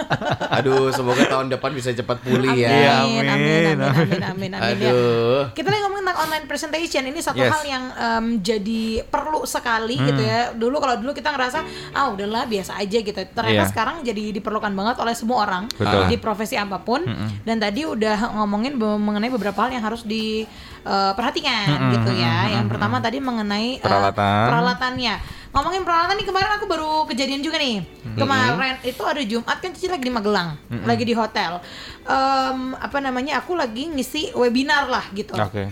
Aduh, 0.59 0.91
semoga 0.91 1.23
tahun 1.25 1.47
depan 1.49 1.71
bisa 1.71 1.89
cepat 1.91 2.19
pulih 2.21 2.51
ya. 2.53 2.69
Iya, 2.69 2.91
amin, 3.01 3.23
amin, 3.23 3.27
amin, 3.31 3.31
amin, 3.31 3.79
amin, 3.79 4.21
amin, 4.21 4.51
amin, 4.51 4.75
ya. 4.77 4.91
Aduh. 4.91 5.39
Kita 5.55 5.67
lagi 5.71 5.81
ngomongin 5.81 6.03
tentang 6.03 6.19
online 6.21 6.45
presentation 6.45 7.03
ini 7.07 7.19
satu 7.19 7.39
Yes. 7.39 7.49
hal 7.49 7.63
yang 7.65 7.83
em, 7.91 8.25
jadi 8.43 8.83
perlu 9.07 9.47
sekali 9.51 9.93
Hmm. 9.93 10.07
gitu 10.07 10.21
ya. 10.21 10.55
Dulu 10.55 10.79
kalau 10.79 10.95
dulu 10.95 11.11
kita 11.11 11.29
ngerasa 11.29 11.59
ah 11.91 12.07
udahlah 12.07 12.47
biasa 12.47 12.79
aja 12.79 12.97
gitu. 12.97 13.11
Ternyata 13.11 13.51
Iya. 13.57 13.67
sekarang 13.67 13.99
jadi 14.01 14.31
diperlukan 14.31 14.71
banget 14.71 14.95
oleh 14.97 15.11
semua 15.11 15.43
orang 15.43 15.67
Betul. 15.69 16.07
di 16.07 16.15
profesi 16.15 16.55
apa 16.55 16.79
pun. 16.79 17.03
Dan 17.41 17.59
tadi 17.59 17.83
udah 17.83 18.31
ngomongin 18.33 18.79
mengenai 18.79 19.27
beberapa 19.29 19.59
hal 19.61 19.71
yang 19.71 19.83
harus 19.83 20.07
diperhatikan 20.07 21.67
gitu 21.91 22.11
ya. 22.13 22.49
Yang 22.53 22.65
pertama 22.69 22.97
tadi 22.97 23.19
mengenai 23.19 23.77
eh, 23.77 23.83
Peralatan. 23.83 24.45
peralatannya. 24.47 25.15
Ngomongin 25.51 25.83
peralatan 25.83 26.15
nih 26.15 26.23
kemarin 26.23 26.51
aku 26.55 26.65
baru 26.65 27.03
kejadian 27.05 27.43
juga 27.43 27.59
nih. 27.59 27.83
Kemarin 28.15 28.79
itu 28.81 29.03
ada 29.03 29.19
Jumat 29.19 29.59
kan 29.59 29.69
Cici 29.69 29.91
lagi 29.91 29.99
di 30.01 30.09
Magelang, 30.09 30.55
lagi 30.87 31.03
di 31.03 31.11
hotel. 31.11 31.59
Em, 32.01 32.71
apa 32.73 32.97
namanya? 32.97 33.43
Aku 33.43 33.53
lagi 33.53 33.85
ngisi 33.85 34.31
webinar 34.31 34.87
lah 34.87 35.03
gitu. 35.11 35.35
Oke. 35.35 35.67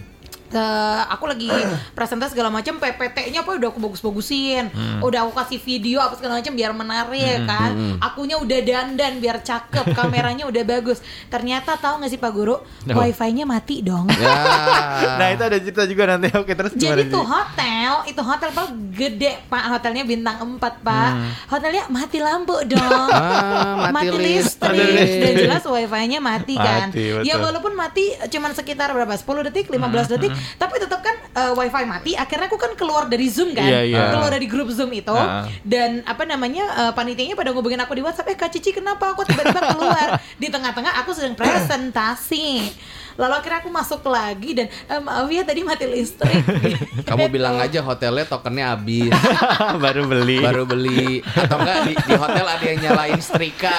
Eh, 0.50 1.02
aku 1.14 1.30
lagi 1.30 1.46
presentasi 1.98 2.34
segala 2.34 2.50
macam 2.50 2.82
PPT-nya 2.82 3.46
apa 3.46 3.52
udah 3.54 3.70
aku 3.70 3.80
bagus-bagusin. 3.80 4.74
Udah 5.06 5.26
aku 5.30 5.38
kasih 5.38 5.60
video 5.62 6.02
apa 6.02 6.18
segala 6.18 6.42
macam 6.42 6.54
biar 6.58 6.72
menarik 6.74 7.46
kan. 7.46 7.72
Akunya 8.02 8.42
udah 8.42 8.60
dandan 8.66 9.22
biar 9.22 9.46
cakep, 9.46 9.92
kameranya 9.98 10.50
udah 10.50 10.64
bagus. 10.66 11.06
Ternyata 11.30 11.78
tahu 11.78 12.02
nggak 12.02 12.12
sih 12.12 12.20
Pak 12.22 12.32
Guru? 12.34 12.58
Apa? 12.90 13.06
Wifi-nya 13.06 13.46
mati 13.46 13.86
dong. 13.86 14.10
Ya. 14.18 14.38
Nah, 15.20 15.36
itu 15.36 15.44
ada 15.44 15.58
cerita 15.60 15.84
juga 15.84 16.16
nanti. 16.16 16.32
Oke, 16.42 16.56
terus? 16.56 16.72
Jadi 16.76 17.12
tuh 17.12 17.24
hotel, 17.24 18.08
itu 18.08 18.22
hotel 18.24 18.50
Pak 18.56 18.68
gede 18.96 19.36
Pak, 19.52 19.64
hotelnya 19.76 20.04
bintang 20.08 20.38
4 20.40 20.60
Pak. 20.60 21.12
Hotelnya 21.52 21.84
mati 21.92 22.24
lampu 22.24 22.56
dong. 22.64 23.10
Ah, 23.12 23.92
mati 23.92 24.08
listrik. 24.16 24.80
listrik. 24.80 25.20
Dan 25.20 25.34
jelas 25.44 25.64
wifi-nya 25.68 26.20
mati 26.24 26.56
kan. 26.56 26.88
Mati, 26.92 27.28
ya 27.28 27.36
walaupun 27.36 27.76
mati 27.76 28.16
cuman 28.32 28.56
sekitar 28.56 28.96
berapa? 28.96 29.12
10 29.12 29.48
detik, 29.52 29.68
15 29.68 30.08
detik, 30.16 30.32
tapi 30.56 30.76
tetap 30.78 31.00
kan 31.00 31.16
eh, 31.16 31.54
wifi 31.54 31.84
mati. 31.84 32.12
Akhirnya 32.14 32.46
aku 32.46 32.56
kan 32.56 32.72
keluar 32.74 33.06
dari 33.06 33.28
Zoom 33.28 33.52
kan. 33.52 33.64
Iya, 33.64 33.82
iya. 33.86 34.12
Keluar 34.12 34.30
dari 34.30 34.46
grup 34.46 34.70
Zoom 34.70 34.92
itu 34.92 35.12
Ah. 35.12 35.46
dan 35.62 36.02
apa 36.04 36.24
namanya? 36.24 36.66
eh, 36.80 36.92
panitianya 36.92 37.34
pada 37.34 37.50
ngubungin 37.50 37.78
aku 37.78 37.94
di 37.94 38.02
WhatsApp, 38.02 38.28
"Eh 38.28 38.38
Kak 38.38 38.50
Cici 38.50 38.72
kenapa 38.72 39.12
aku 39.12 39.24
tiba-tiba 39.24 39.62
keluar?" 39.70 40.08
di 40.36 40.48
tengah-tengah 40.48 40.94
aku 41.00 41.12
sedang 41.12 41.36
presentasi. 41.36 42.72
Lalu 43.20 43.34
akhirnya 43.36 43.60
aku 43.60 43.70
masuk 43.70 44.02
lagi 44.06 44.50
dan 44.54 44.68
"Eh, 44.88 44.98
maaf 44.98 45.28
ya 45.28 45.44
tadi 45.44 45.60
mati 45.62 45.84
listrik. 45.84 46.40
Kamu 47.10 47.28
bilang 47.28 47.60
aja 47.60 47.84
hotelnya 47.84 48.24
tokennya 48.24 48.72
habis. 48.72 49.12
baru 49.84 50.08
beli. 50.08 50.40
baru 50.40 50.64
beli. 50.64 51.20
Atau 51.28 51.60
enggak 51.60 51.78
di, 51.84 51.94
di 52.00 52.14
hotel 52.16 52.46
ada 52.48 52.64
yang 52.64 52.80
nyalain 52.82 53.20
setrika. 53.20 53.76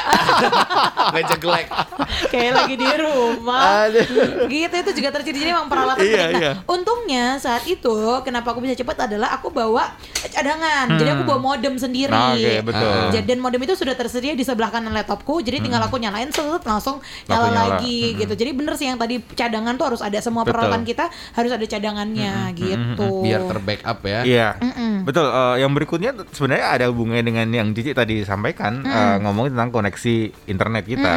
Ngejeglek 1.15 1.67
kayak 2.29 2.53
lagi 2.55 2.75
di 2.77 2.89
rumah. 2.95 3.89
Gitu 4.47 4.75
itu 4.77 4.91
juga 4.95 5.09
terjadi. 5.13 5.29
Jadi 5.33 5.49
memang 5.49 5.67
peralatan 5.67 6.03
Iya, 6.03 6.25
nah 6.27 6.31
iya. 6.37 6.53
untungnya 6.67 7.25
saat 7.39 7.65
itu 7.65 7.95
kenapa 8.21 8.53
aku 8.53 8.61
bisa 8.61 8.75
cepat 8.75 9.09
adalah 9.09 9.33
aku 9.33 9.49
bawa 9.49 9.89
cadangan. 10.23 10.91
Jadi 10.95 11.09
aku 11.11 11.23
bawa 11.25 11.41
modem 11.41 11.75
sendiri. 11.77 12.11
Nah, 12.11 12.35
oke, 12.35 12.55
betul. 12.63 12.93
Jadi- 13.11 13.27
dan 13.27 13.39
modem 13.39 13.61
itu 13.63 13.75
sudah 13.75 13.95
tersedia 13.95 14.35
di 14.35 14.43
sebelah 14.43 14.69
kanan 14.69 14.93
laptopku. 14.93 15.41
Jadi 15.41 15.63
tinggal 15.63 15.81
aku 15.81 15.97
nyalain 15.97 16.29
set 16.29 16.43
langsung 16.61 16.99
nyala 17.25 17.31
Langsung 17.41 17.53
nyala. 17.53 17.63
lagi 17.79 17.99
gitu. 18.17 18.33
Jadi 18.35 18.51
bener 18.53 18.75
sih 18.75 18.87
yang 18.87 18.99
tadi 18.99 19.23
cadangan 19.35 19.75
tuh 19.75 19.87
harus 19.95 20.03
ada 20.03 20.19
semua 20.19 20.43
Betul. 20.43 20.59
peralatan 20.59 20.83
kita 20.83 21.09
harus 21.35 21.53
ada 21.53 21.65
cadangannya 21.65 22.53
gitu 22.55 23.23
biar 23.23 23.47
terbackup 23.47 23.99
ya 24.03 24.21
Iya, 24.23 24.49
betul. 25.03 25.27
Eh, 25.27 25.57
yang 25.65 25.73
berikutnya 25.73 26.11
sebenarnya 26.31 26.67
ada 26.71 26.85
hubungannya 26.93 27.25
dengan 27.25 27.47
yang 27.51 27.69
Cici 27.73 27.91
tadi 27.91 28.23
sampaikan 28.23 28.85
eh, 28.85 29.17
ngomongin 29.21 29.57
tentang 29.57 29.73
koneksi 29.73 30.17
internet 30.47 30.85
kita. 30.85 31.13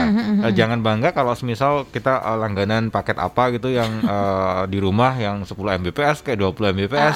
Eh, 0.47 0.53
jangan 0.55 0.79
bangga 0.81 1.11
kalau 1.11 1.35
semisal 1.35 1.85
kita 1.89 2.17
eh, 2.17 2.37
langganan 2.39 2.89
paket 2.89 3.19
apa 3.19 3.53
gitu 3.53 3.69
yang 3.69 3.91
eh, 4.13 4.63
di 4.67 4.79
rumah 4.79 5.13
yang 5.15 5.43
10 5.43 5.53
Mbps 5.53 6.23
kayak 6.23 6.39
20 6.39 6.73
Mbps. 6.79 7.15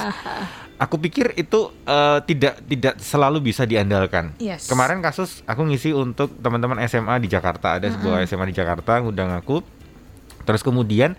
Aku 0.78 0.94
pikir 0.94 1.34
itu 1.34 1.74
eh, 1.82 2.18
tidak 2.22 2.62
tidak 2.62 2.94
selalu 3.02 3.50
bisa 3.50 3.66
diandalkan. 3.66 4.38
Yes. 4.38 4.70
Kemarin 4.70 5.02
kasus 5.02 5.42
aku 5.42 5.66
ngisi 5.66 5.90
untuk 5.90 6.30
teman-teman 6.38 6.78
SMA 6.86 7.18
di 7.18 7.26
Jakarta 7.26 7.82
ada 7.82 7.90
sebuah 7.90 8.22
SMA 8.22 8.54
di 8.54 8.56
Jakarta 8.56 9.02
ngundang 9.02 9.34
aku. 9.34 9.58
Terus 10.48 10.64
kemudian 10.64 11.12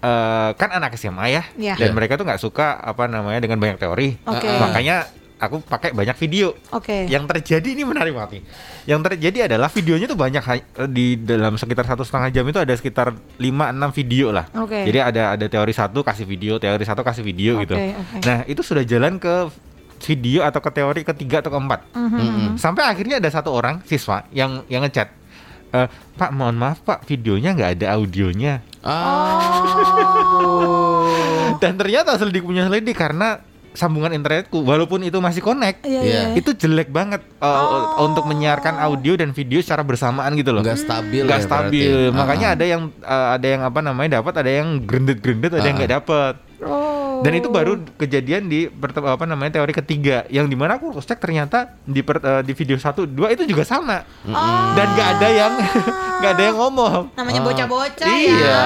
eh, 0.00 0.50
kan 0.56 0.72
anak 0.72 0.96
SMA 0.96 1.26
ya, 1.28 1.42
Iya. 1.54 1.76
dan 1.76 1.92
Iya. 1.92 1.94
mereka 1.94 2.16
tuh 2.16 2.24
nggak 2.24 2.40
suka 2.40 2.74
apa 2.74 3.06
namanya 3.06 3.38
dengan 3.38 3.60
banyak 3.60 3.76
teori. 3.76 4.16
Oke. 4.24 4.48
Ah, 4.48 4.58
Makanya 4.64 4.96
aku 5.38 5.58
pakai 5.58 5.90
banyak 5.90 6.14
video. 6.16 6.54
oke 6.70 7.06
Yang 7.06 7.26
terjadi 7.28 7.68
ini 7.68 7.82
menarik 7.82 8.10
banget. 8.10 8.38
nih. 8.38 8.42
Yang 8.88 9.00
terjadi 9.04 9.38
adalah 9.46 9.66
videonya 9.68 10.06
tuh 10.06 10.14
banyak 10.16 10.38
ha- 10.40 10.66
di 10.88 11.18
dalam 11.18 11.54
sekitar 11.54 11.82
satu 11.84 12.02
setengah 12.02 12.30
jam 12.30 12.44
itu 12.44 12.58
ada 12.58 12.70
sekitar 12.72 13.10
5-6 13.36 13.90
video 13.92 14.30
lah. 14.30 14.46
Oke. 14.56 14.82
Jadi 14.82 14.98
ada 14.98 15.34
ada 15.34 15.46
teori 15.46 15.70
satu 15.70 16.00
kasih 16.00 16.24
video, 16.24 16.58
teori 16.58 16.82
satu 16.82 17.02
kasih 17.02 17.22
video 17.22 17.58
gitu. 17.60 17.74
Oke, 17.74 17.90
oke. 17.92 18.16
Nah 18.22 18.38
itu 18.46 18.62
sudah 18.62 18.82
jalan 18.82 19.18
ke 19.18 19.50
video 20.02 20.42
atau 20.42 20.58
ke 20.58 20.70
teori 20.72 21.02
ketiga 21.04 21.38
atau 21.38 21.50
keempat. 21.52 21.80
Mhm. 21.92 22.58
Sampai 22.58 22.82
akhirnya 22.84 23.18
ada 23.18 23.30
satu 23.30 23.50
orang 23.50 23.82
siswa 23.84 24.26
yang 24.30 24.66
yang 24.66 24.82
ngechat. 24.82 25.21
"Eh, 25.72 25.86
Pak 26.14 26.30
mohon 26.30 26.54
maaf 26.54 26.80
Pak 26.80 27.04
videonya 27.04 27.52
nggak 27.52 27.70
ada 27.76 27.86
audionya. 27.94 28.60
ah 28.82 29.40
Dan 31.56 31.76
ternyata 31.76 32.14
selidik 32.14 32.42
punya 32.42 32.66
selidik 32.66 32.92
karena 32.92 33.40
sambungan 33.72 34.12
internetku 34.12 34.60
walaupun 34.60 35.00
itu 35.00 35.16
masih 35.16 35.40
connect 35.40 35.80
Iya, 35.82 36.00
Iya. 36.02 36.22
iya. 36.28 36.36
itu 36.36 36.52
jelek 36.52 36.92
banget 36.92 37.24
uh, 37.38 37.96
Oh. 37.96 38.04
untuk 38.04 38.26
menyiarkan 38.26 38.76
audio 38.76 39.16
dan 39.16 39.32
video 39.32 39.58
secara 39.58 39.80
bersamaan 39.80 40.28
gitu 40.34 40.52
loh. 40.52 40.60
nggak 40.60 40.76
stabil 40.78 41.24
Nggak 41.24 41.40
ya 41.40 41.46
stabil. 41.46 41.88
berarti. 41.88 42.12
Makanya 42.12 42.46
Ah, 42.46 42.54
ada 42.54 42.64
yang 42.66 42.82
uh, 43.00 43.28
ada 43.32 43.46
yang 43.48 43.62
apa 43.62 43.80
namanya 43.80 44.20
dapat, 44.20 44.34
ada 44.36 44.50
yang 44.52 44.68
grendet-grendet, 44.78 45.50
ada 45.50 45.64
yang 45.64 45.72
Ah. 45.72 45.80
nggak 45.80 45.92
dapat. 45.94 46.34
Oh. 46.60 46.91
Dan 47.22 47.32
itu 47.34 47.48
baru 47.48 47.72
kejadian 47.94 48.46
di 48.46 48.66
apa 48.66 49.24
namanya 49.24 49.56
teori 49.56 49.72
ketiga 49.72 50.26
yang 50.28 50.46
di 50.46 50.54
mana 50.54 50.74
aku 50.74 50.90
cek 50.92 51.16
ternyata 51.16 51.78
di 51.82 52.00
per- 52.00 52.18
uh, 52.18 52.40
di 52.40 52.52
video 52.52 52.74
satu 52.76 53.02
dua 53.04 53.30
itu 53.30 53.42
juga 53.44 53.62
sama 53.62 54.02
Oh. 54.22 54.34
dan 54.72 54.86
nggak 54.90 55.08
ada 55.16 55.28
yang 55.28 55.52
nggak 56.18 56.32
ada 56.32 56.42
yang 56.44 56.56
ngomong. 56.56 57.02
namanya 57.12 57.40
Ah. 57.40 57.46
bocah-bocah 57.46 58.06
ya 58.06 58.18
Iya. 58.28 58.62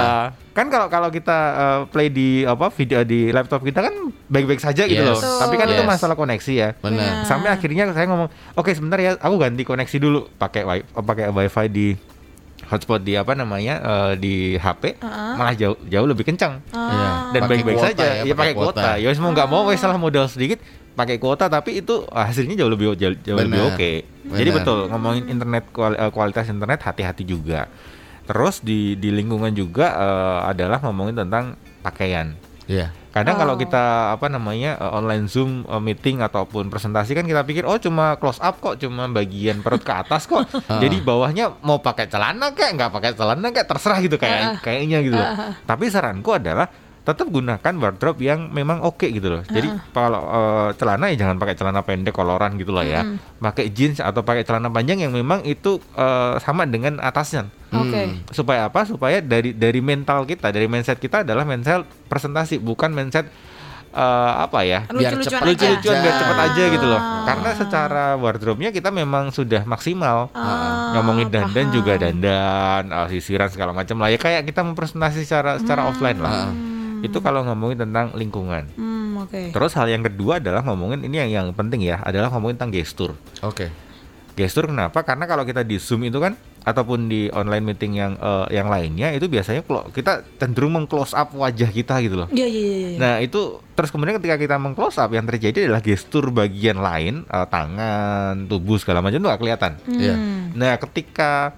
Kan 0.52 0.66
kalau 0.66 0.88
kalau 0.88 1.08
kita 1.08 1.38
uh, 1.52 1.80
play 1.86 2.08
di 2.08 2.42
apa 2.42 2.68
video 2.70 3.00
di 3.02 3.28
laptop 3.28 3.60
kita 3.60 3.80
kan 3.82 3.92
baik-baik 4.26 4.56
saja 4.58 4.84
gitu 4.84 4.98
Yes. 4.98 5.20
loh. 5.20 5.38
Tapi 5.38 5.54
kan 5.54 5.68
itu 5.68 5.78
Yes. 5.78 5.90
masalah 5.90 6.16
koneksi 6.16 6.52
ya. 6.54 6.68
benar 6.78 7.24
Sampai 7.24 7.48
akhirnya 7.50 7.92
saya 7.92 8.06
ngomong, 8.06 8.28
"Oke, 8.54 8.72
sebentar 8.72 8.96
ya, 8.96 9.14
aku 9.14 9.36
ganti 9.36 9.62
koneksi 9.62 9.96
dulu 9.98 10.32
pakai 10.34 10.64
wi 10.64 10.80
pakai 10.88 11.28
wifi 11.28 11.66
di 11.68 11.86
hotspot 12.66 13.00
di 13.00 13.14
apa 13.14 13.32
namanya 13.32 13.74
eh, 13.78 14.12
di 14.16 14.34
HP 14.54 14.98
Heeh. 14.98 15.32
malah 15.34 15.54
jauh 15.54 15.78
jauh 15.84 16.04
lebih 16.04 16.24
kencang 16.24 16.58
Ah. 16.70 16.78
Iya. 16.86 17.08
dan 17.32 17.40
baik-baik 17.46 17.78
saja 17.80 18.04
ya, 18.04 18.22
ya, 18.22 18.34
pakai 18.34 18.54
kuota. 18.54 18.74
kuota 18.74 18.90
ya 18.96 19.08
mau 19.16 19.30
nggak 19.30 19.48
mau 19.48 19.62
wes 19.64 19.78
salah 19.78 19.96
modal 19.96 20.26
sedikit 20.26 20.58
pakai 20.92 21.16
kuota 21.16 21.46
tapi 21.46 21.78
itu 21.78 22.04
ah, 22.08 22.26
hasilnya 22.26 22.56
jauh 22.56 22.72
lebih 22.72 22.96
jauh, 22.96 23.14
jauh 23.16 23.36
lebih 23.36 23.60
oke 23.68 23.90
jadi 24.32 24.50
Benar. 24.50 24.58
betul 24.60 24.78
ngomongin 24.88 25.24
internet 25.28 25.64
kual- 25.70 25.94
eh, 25.94 26.10
kualitas 26.10 26.46
internet 26.46 26.80
hati-hati 26.82 27.22
juga 27.22 27.68
terus 28.26 28.58
di 28.58 28.94
di 28.94 29.10
lingkungan 29.10 29.52
juga 29.52 29.86
eh, 29.92 30.38
adalah 30.50 30.82
ngomongin 30.82 31.22
tentang 31.22 31.54
pakaian 31.80 32.34
Iya. 32.66 32.90
Kadang 33.10 33.38
Oh. 33.38 33.40
kalau 33.42 33.54
kita 33.56 33.84
apa 34.12 34.28
namanya 34.28 34.76
eh, 34.76 34.90
online 34.92 35.24
zoom 35.24 35.64
eh, 35.64 35.80
meeting 35.80 36.20
ataupun 36.20 36.68
presentasi 36.68 37.16
kan 37.16 37.24
kita 37.24 37.42
pikir 37.42 37.64
oh 37.64 37.78
cuma 37.78 38.18
close 38.18 38.36
up 38.38 38.58
kok, 38.58 38.76
cuma 38.76 39.08
bagian 39.08 39.64
perut 39.64 39.80
ke 39.80 39.90
atas 39.90 40.26
kok. 40.26 40.44
Jadi 40.82 41.00
bawahnya 41.00 41.56
mau 41.62 41.80
pakai 41.80 42.06
celana 42.06 42.52
kayak 42.52 42.76
nggak 42.76 42.90
pakai 42.92 43.10
celana 43.14 43.46
kayak 43.48 43.66
terserah 43.66 43.98
gitu 43.98 44.18
kayak 44.18 44.60
kayaknya 44.60 44.98
gitu. 45.00 45.16
Tapi 45.64 45.88
saranku 45.88 46.36
adalah 46.36 46.68
tetap 47.06 47.30
gunakan 47.30 47.74
wardrobe 47.78 48.18
yang 48.18 48.50
memang 48.50 48.82
oke 48.82 49.06
gitu 49.06 49.30
loh. 49.30 49.42
Jadi 49.46 49.70
kalau 49.94 50.26
eh, 50.26 50.68
celana 50.74 51.06
ya 51.14 51.22
jangan 51.22 51.38
pakai 51.38 51.54
celana 51.54 51.86
pendek 51.86 52.10
koloran 52.10 52.58
gitu 52.58 52.74
loh 52.74 52.82
ya. 52.82 53.06
Pakai 53.38 53.70
jeans 53.70 54.02
atau 54.02 54.26
pakai 54.26 54.42
celana 54.42 54.66
panjang 54.66 55.06
yang 55.06 55.14
memang 55.14 55.46
itu 55.46 55.78
eh, 55.94 56.34
sama 56.42 56.66
dengan 56.66 56.98
atasnya. 56.98 57.46
Oke. 57.70 58.26
Supaya 58.34 58.66
apa? 58.66 58.82
Supaya 58.82 59.22
dari 59.22 59.54
dari 59.54 59.78
mental 59.78 60.26
kita, 60.26 60.50
dari 60.50 60.66
mindset 60.66 60.98
kita 60.98 61.22
adalah 61.22 61.46
mindset 61.46 61.86
presentasi, 62.10 62.58
bukan 62.58 62.90
mindset 62.90 63.30
eh, 63.94 64.32
apa 64.42 64.66
ya? 64.66 64.90
Biar 64.90 65.14
Lucu-lucuan 65.14 65.22
cepat 65.22 65.46
aja. 65.46 65.50
lucu-lucuan 65.54 65.96
biar 66.02 66.14
cepet 66.18 66.38
aja 66.42 66.62
gitu 66.74 66.86
loh. 66.86 67.02
Karena 67.22 67.50
secara 67.54 68.04
wardrobe-nya 68.18 68.70
kita 68.70 68.90
memang 68.90 69.30
sudah 69.30 69.62
maksimal. 69.62 70.30
Ah, 70.34 70.90
Ngomongin 70.98 71.30
dandan 71.30 71.70
paham. 71.70 71.74
juga 71.74 71.92
dandan, 71.98 72.82
uh, 72.90 73.06
sisiran 73.06 73.46
segala 73.46 73.70
macam 73.70 73.98
lah. 74.00 74.10
Ya 74.10 74.18
kayak 74.18 74.42
kita 74.42 74.62
mempresentasi 74.62 75.22
secara 75.22 75.62
secara 75.62 75.86
offline 75.86 76.18
lah. 76.18 76.50
Itu 77.06 77.18
kalau 77.22 77.46
ngomongin 77.46 77.86
tentang 77.86 78.12
lingkungan. 78.18 78.66
Hmm, 78.74 79.22
oke. 79.22 79.54
Terus 79.54 79.72
hal 79.78 79.86
yang 79.86 80.02
kedua 80.02 80.42
adalah 80.42 80.66
ngomongin 80.66 81.06
ini 81.06 81.16
yang 81.22 81.30
yang 81.30 81.46
penting 81.54 81.86
ya, 81.86 82.02
adalah 82.02 82.28
ngomongin 82.34 82.58
tentang 82.58 82.74
gestur. 82.74 83.10
Oke. 83.40 83.70
Gestur 84.36 84.68
kenapa? 84.68 85.00
Karena 85.00 85.24
kalau 85.24 85.48
kita 85.48 85.64
di 85.64 85.80
Zoom 85.80 86.04
itu 86.04 86.20
kan 86.20 86.36
ataupun 86.66 87.06
di 87.06 87.30
online 87.30 87.62
meeting 87.62 87.94
yang 87.94 88.12
eh, 88.18 88.58
yang 88.58 88.66
lainnya 88.66 89.14
itu 89.14 89.30
biasanya 89.30 89.62
kalau 89.62 89.86
kita 89.94 90.26
cenderung 90.36 90.74
meng-close 90.74 91.14
up 91.14 91.30
wajah 91.32 91.70
kita 91.70 92.02
gitu 92.02 92.20
loh. 92.20 92.28
Iya, 92.28 92.44
iya, 92.44 92.60
iya. 92.60 92.88
iya. 92.90 92.98
Nah 92.98 93.14
itu 93.22 93.62
terus 93.78 93.94
kemudian 93.94 94.18
ketika 94.18 94.34
kita 94.34 94.58
meng-close 94.58 94.98
up 94.98 95.08
yang 95.14 95.24
terjadi 95.24 95.70
adalah 95.70 95.80
gestur 95.80 96.34
bagian 96.34 96.82
lain 96.82 97.22
eh, 97.22 97.46
tangan, 97.48 98.50
tubuh 98.50 98.76
segala 98.82 98.98
macam 98.98 99.22
itu 99.22 99.30
gak 99.30 99.40
kelihatan. 99.40 99.72
Iya. 99.88 100.14
Hmm. 100.18 100.42
Nah 100.58 100.74
ketika 100.82 101.54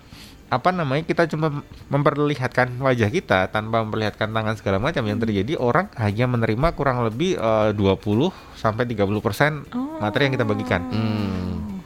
apa 0.49 0.73
namanya 0.73 1.05
kita 1.05 1.29
cuma 1.29 1.61
memperlihatkan 1.93 2.81
wajah 2.81 3.13
kita 3.13 3.53
tanpa 3.53 3.85
memperlihatkan 3.85 4.33
tangan 4.33 4.57
segala 4.57 4.81
macam 4.81 5.05
yang 5.05 5.21
terjadi 5.21 5.61
orang 5.61 5.93
hanya 6.01 6.25
menerima 6.25 6.73
kurang 6.73 7.05
lebih 7.05 7.37
eh, 7.37 7.71
20 7.77 8.57
sampai 8.57 8.89
30 8.89 9.21
persen 9.21 9.69
materi 10.01 10.29
yang 10.29 10.35
kita 10.41 10.49
bagikan. 10.49 10.83
Hmm. 10.89 11.85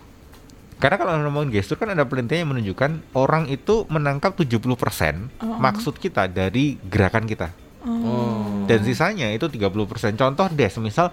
Karena 0.78 0.98
kalau 0.98 1.14
ngomongin 1.14 1.54
gestur 1.54 1.78
kan 1.78 1.94
ada 1.94 2.02
penelitian 2.02 2.42
yang 2.42 2.50
menunjukkan 2.58 2.90
orang 3.14 3.46
itu 3.46 3.86
menangkap 3.86 4.34
70% 4.34 4.58
maksud 5.38 5.94
kita 5.98 6.26
dari 6.26 6.74
gerakan 6.82 7.26
kita. 7.26 7.54
Oh. 7.82 8.66
Dan 8.66 8.82
sisanya 8.86 9.30
itu 9.34 9.46
30%. 9.46 9.70
Contoh 10.14 10.46
deh, 10.50 10.70
semisal 10.70 11.10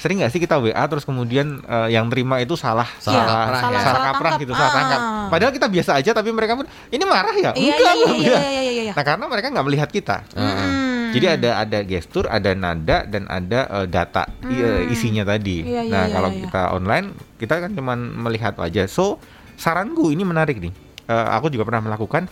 sering 0.00 0.24
nggak 0.24 0.32
sih 0.32 0.40
kita 0.40 0.56
WA 0.56 0.80
terus 0.88 1.04
kemudian 1.04 1.60
eh, 1.60 1.92
yang 1.92 2.08
terima 2.08 2.40
itu 2.40 2.56
salah 2.56 2.88
Salah 2.96 3.20
salah 3.20 3.28
kaprah 3.28 3.36
salah, 3.36 3.52
ya. 3.52 3.60
salah 3.60 3.80
Salah 3.84 4.02
kaprah 4.08 4.32
gitu, 4.40 4.52
salah 4.56 4.64
Ah. 4.64 4.74
tangkap. 4.74 5.00
Padahal 5.28 5.52
kita 5.52 5.66
biasa 5.68 5.90
aja 6.00 6.10
tapi 6.10 6.32
mereka 6.32 6.56
pun 6.56 6.64
ini 6.88 7.04
marah 7.04 7.36
ya? 7.36 7.52
Iya, 7.52 7.74
Enggak, 7.76 7.94
iya, 7.94 8.08
iya, 8.08 8.16
iya, 8.16 8.60
iya, 8.64 8.82
iya. 8.88 8.92
Nah, 8.96 9.04
karena 9.04 9.24
mereka 9.28 9.46
nggak 9.52 9.66
melihat 9.68 9.90
kita. 9.92 10.16
Hmm. 10.32 11.12
Jadi 11.12 11.26
ada 11.26 11.50
ada 11.60 11.78
gestur, 11.84 12.24
ada 12.26 12.50
nada 12.56 13.04
dan 13.04 13.28
ada 13.28 13.60
eh, 13.68 13.86
data 13.86 14.24
eh, 14.48 14.88
isinya 14.88 15.22
tadi. 15.22 15.60
Hmm. 15.60 15.68
Iya, 15.68 15.82
iya, 15.84 15.92
nah, 15.92 16.04
iya, 16.08 16.14
kalau 16.16 16.28
iya. 16.32 16.38
kita 16.48 16.62
online, 16.72 17.06
kita 17.36 17.54
kan 17.60 17.70
cuma 17.76 17.92
melihat 17.94 18.56
wajah. 18.56 18.88
So, 18.88 19.20
saranku 19.54 20.08
ini 20.08 20.24
menarik 20.24 20.56
nih. 20.58 20.72
Eh, 21.06 21.26
aku 21.36 21.52
juga 21.52 21.68
pernah 21.68 21.84
melakukan 21.84 22.24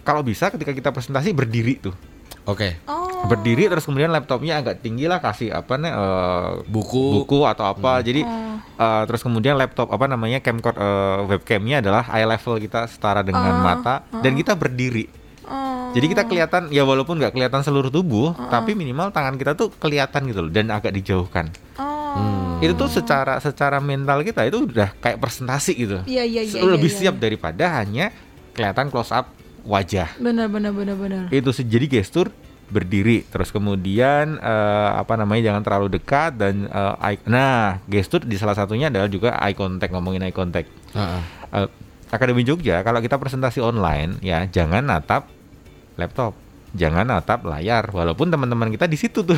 kalau 0.00 0.24
bisa 0.24 0.48
ketika 0.48 0.72
kita 0.72 0.88
presentasi 0.88 1.36
berdiri 1.36 1.84
tuh. 1.84 1.94
Oke. 2.48 2.80
Oh. 2.88 3.09
Berdiri 3.26 3.68
terus 3.68 3.84
kemudian 3.84 4.10
laptopnya 4.10 4.58
agak 4.60 4.80
tinggi 4.80 5.04
lah 5.04 5.20
kasih 5.20 5.52
apa 5.52 5.76
nih 5.76 5.92
eh, 5.92 6.48
Buku. 6.66 7.22
buku 7.22 7.44
atau 7.44 7.68
apa. 7.68 8.00
Jadi 8.00 8.24
Oh. 8.24 8.56
eh, 8.80 9.02
terus 9.06 9.20
kemudian 9.20 9.54
laptop 9.60 9.92
apa 9.92 10.08
namanya 10.08 10.40
camcorder 10.40 10.80
eh, 10.80 11.18
webcamnya 11.28 11.84
adalah 11.84 12.08
eye 12.10 12.26
level 12.26 12.56
kita 12.58 12.88
setara 12.88 13.20
dengan 13.20 13.60
Oh, 13.60 13.62
mata 13.62 14.02
dan 14.24 14.32
kita 14.34 14.56
berdiri. 14.56 15.06
Oh. 15.46 15.90
Jadi 15.90 16.06
kita 16.06 16.22
kelihatan 16.24 16.70
ya 16.70 16.86
walaupun 16.86 17.18
nggak 17.18 17.34
kelihatan 17.34 17.66
seluruh 17.66 17.90
tubuh, 17.90 18.30
tapi 18.48 18.78
minimal 18.78 19.10
tangan 19.10 19.34
kita 19.34 19.58
tuh 19.58 19.74
kelihatan 19.74 20.30
gitu 20.30 20.46
loh 20.46 20.52
dan 20.54 20.70
agak 20.70 20.94
dijauhkan. 20.94 21.50
Oh. 21.78 22.14
Hmm. 22.14 22.58
Itu 22.62 22.74
tuh 22.76 22.90
secara 22.90 23.38
secara 23.38 23.78
mental 23.78 24.22
kita 24.22 24.46
itu 24.46 24.66
udah 24.66 24.94
kayak 24.98 25.18
presentasi 25.18 25.72
gitu. 25.74 25.98
Iya, 26.06 26.22
iya, 26.26 26.42
iya. 26.46 26.60
Lebih 26.62 26.90
iya, 26.90 26.98
siap 26.98 27.14
iya. 27.18 27.22
daripada 27.22 27.64
hanya 27.82 28.10
kelihatan 28.54 28.90
close 28.90 29.14
up 29.14 29.30
wajah. 29.64 30.08
Benar, 30.18 30.50
benar, 30.50 30.72
benar, 30.74 30.96
benar. 30.96 31.22
Itu 31.30 31.50
jadi 31.54 31.86
gestur 31.86 32.30
berdiri. 32.70 33.26
Terus 33.26 33.50
kemudian 33.50 34.34
eh, 34.36 34.90
apa 34.92 35.14
namanya 35.14 35.50
jangan 35.50 35.62
terlalu 35.62 35.88
dekat 35.92 36.34
dan 36.34 36.64
eh, 36.64 36.94
eye- 37.04 37.26
nah 37.26 37.82
gestur 37.84 38.22
di 38.22 38.34
salah 38.34 38.54
satunya 38.54 38.88
adalah 38.88 39.06
juga 39.06 39.36
eye 39.36 39.52
contact 39.52 39.90
ngomongin 39.90 40.22
eye 40.22 40.32
contact. 40.32 40.70
Heeh. 40.94 41.22
Eh, 41.52 41.68
Akademi 42.10 42.42
Jogja 42.42 42.82
kalau 42.82 42.98
kita 42.98 43.14
presentasi 43.14 43.58
online 43.58 44.18
ya 44.18 44.42
jangan 44.44 44.82
natap 44.82 45.30
laptop. 45.94 46.34
Jangan 46.70 47.02
natap 47.02 47.42
layar 47.42 47.90
walaupun 47.90 48.30
teman-teman 48.30 48.70
kita 48.70 48.86
di 48.86 48.94
situ 48.94 49.26
tuh. 49.26 49.34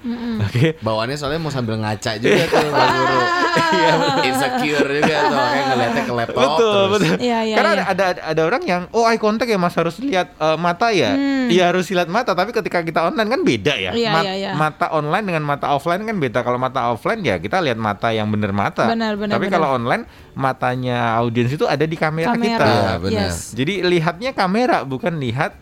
Oke. 0.46 0.74
Bawaannya 0.78 1.14
soalnya 1.14 1.38
mau 1.38 1.50
sambil 1.50 1.78
ngaca 1.78 2.18
juga 2.18 2.42
tuh 2.44 2.58
Pak 2.58 2.86
Guru. 2.90 3.20
Iya, 3.72 3.94
insecure 4.26 4.90
juga 5.00 5.16
tuh 5.28 5.38
ngeliatnya 5.74 6.02
ke 6.02 6.14
laptop 6.14 6.40
betul 6.42 6.72
terus. 6.72 6.90
betul 6.94 7.16
Iya, 7.18 7.38
iya, 7.42 7.54
karena 7.54 7.70
iya. 7.70 7.84
ada, 7.84 8.04
ada 8.06 8.22
ada 8.24 8.42
orang 8.42 8.62
yang 8.62 8.82
oh 8.90 9.04
eye 9.04 9.16
contact 9.16 9.46
ya 9.46 9.56
mas 9.56 9.72
harus 9.72 9.96
lihat 9.98 10.32
eh, 10.32 10.56
mata 10.56 10.88
ya 10.88 11.10
iya 11.46 11.68
harus 11.68 11.86
lihat 11.86 12.06
mata 12.06 12.30
tapi 12.30 12.50
ketika 12.50 12.80
kita 12.80 13.00
online 13.04 13.28
kan 13.28 13.40
beda 13.40 13.74
ya 13.74 13.90
Hmm. 13.90 13.98
Iya, 13.98 14.10
Mat- 14.10 14.24
iya, 14.24 14.34
iya. 14.34 14.50
mata 14.52 14.86
online 14.90 15.24
dengan 15.26 15.42
mata 15.42 15.66
offline 15.70 16.02
kan 16.02 16.16
beda 16.16 16.40
kalau 16.40 16.56
mata 16.56 16.88
offline 16.88 17.20
ya 17.20 17.36
kita 17.36 17.58
lihat 17.58 17.76
mata 17.76 18.08
yang 18.08 18.26
bener 18.26 18.50
mata 18.50 18.86
Benar, 18.86 19.14
benar, 19.14 19.32
tapi 19.32 19.46
benar. 19.46 19.54
kalau 19.54 19.68
online 19.74 20.04
matanya 20.32 20.98
audiens 21.14 21.48
itu 21.48 21.64
ada 21.64 21.82
di 21.82 21.94
kamera, 21.94 22.32
Kamera. 22.32 22.46
kita 22.50 22.66
Iya, 22.66 22.92
benar. 22.98 23.22
Yes. 23.28 23.52
jadi 23.52 23.74
lihatnya 23.82 24.30
kamera 24.32 24.82
bukan 24.82 25.16
lihat 25.16 25.54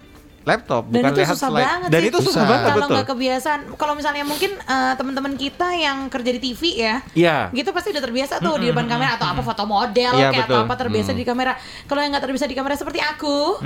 laptop 0.43 0.83
Dan 0.85 0.95
bukan 0.97 1.11
itu 1.11 1.21
lihat 1.21 1.31
susah 1.31 1.49
slide 1.49 1.63
banget 1.63 1.89
dan 1.89 2.01
sih. 2.01 2.09
itu 2.09 2.19
susah, 2.19 2.27
Susah. 2.27 2.45
banget 2.45 2.65
Kalau 2.65 2.77
betul 2.81 2.95
nggak 2.95 3.09
kebiasaan, 3.09 3.61
kalau 3.77 3.93
misalnya 3.93 4.25
mungkin 4.25 4.51
eh, 4.57 4.93
teman-teman 4.95 5.33
kita 5.35 5.69
yang 5.71 5.99
kerja 6.07 6.31
di 6.31 6.41
TV 6.43 6.63
ya, 6.77 6.95
Iya 7.13 7.37
gitu 7.53 7.71
pasti 7.71 7.89
udah 7.91 8.01
terbiasa 8.01 8.35
tuh 8.39 8.55
di 8.57 8.67
depan 8.67 8.87
kamera 8.87 9.15
atau 9.15 9.29
apa 9.29 9.41
foto 9.41 9.65
model 9.65 10.13
Iya, 10.13 10.29
kayak 10.31 10.45
betul. 10.45 10.57
atau 10.57 10.65
apa 10.65 10.75
terbiasa 10.77 11.11
di 11.13 11.23
kamera. 11.23 11.53
Kalau 11.85 12.01
yang 12.01 12.11
nggak 12.11 12.25
terbiasa 12.25 12.47
di 12.47 12.55
kamera 12.55 12.75
seperti 12.75 12.99
aku, 12.99 13.61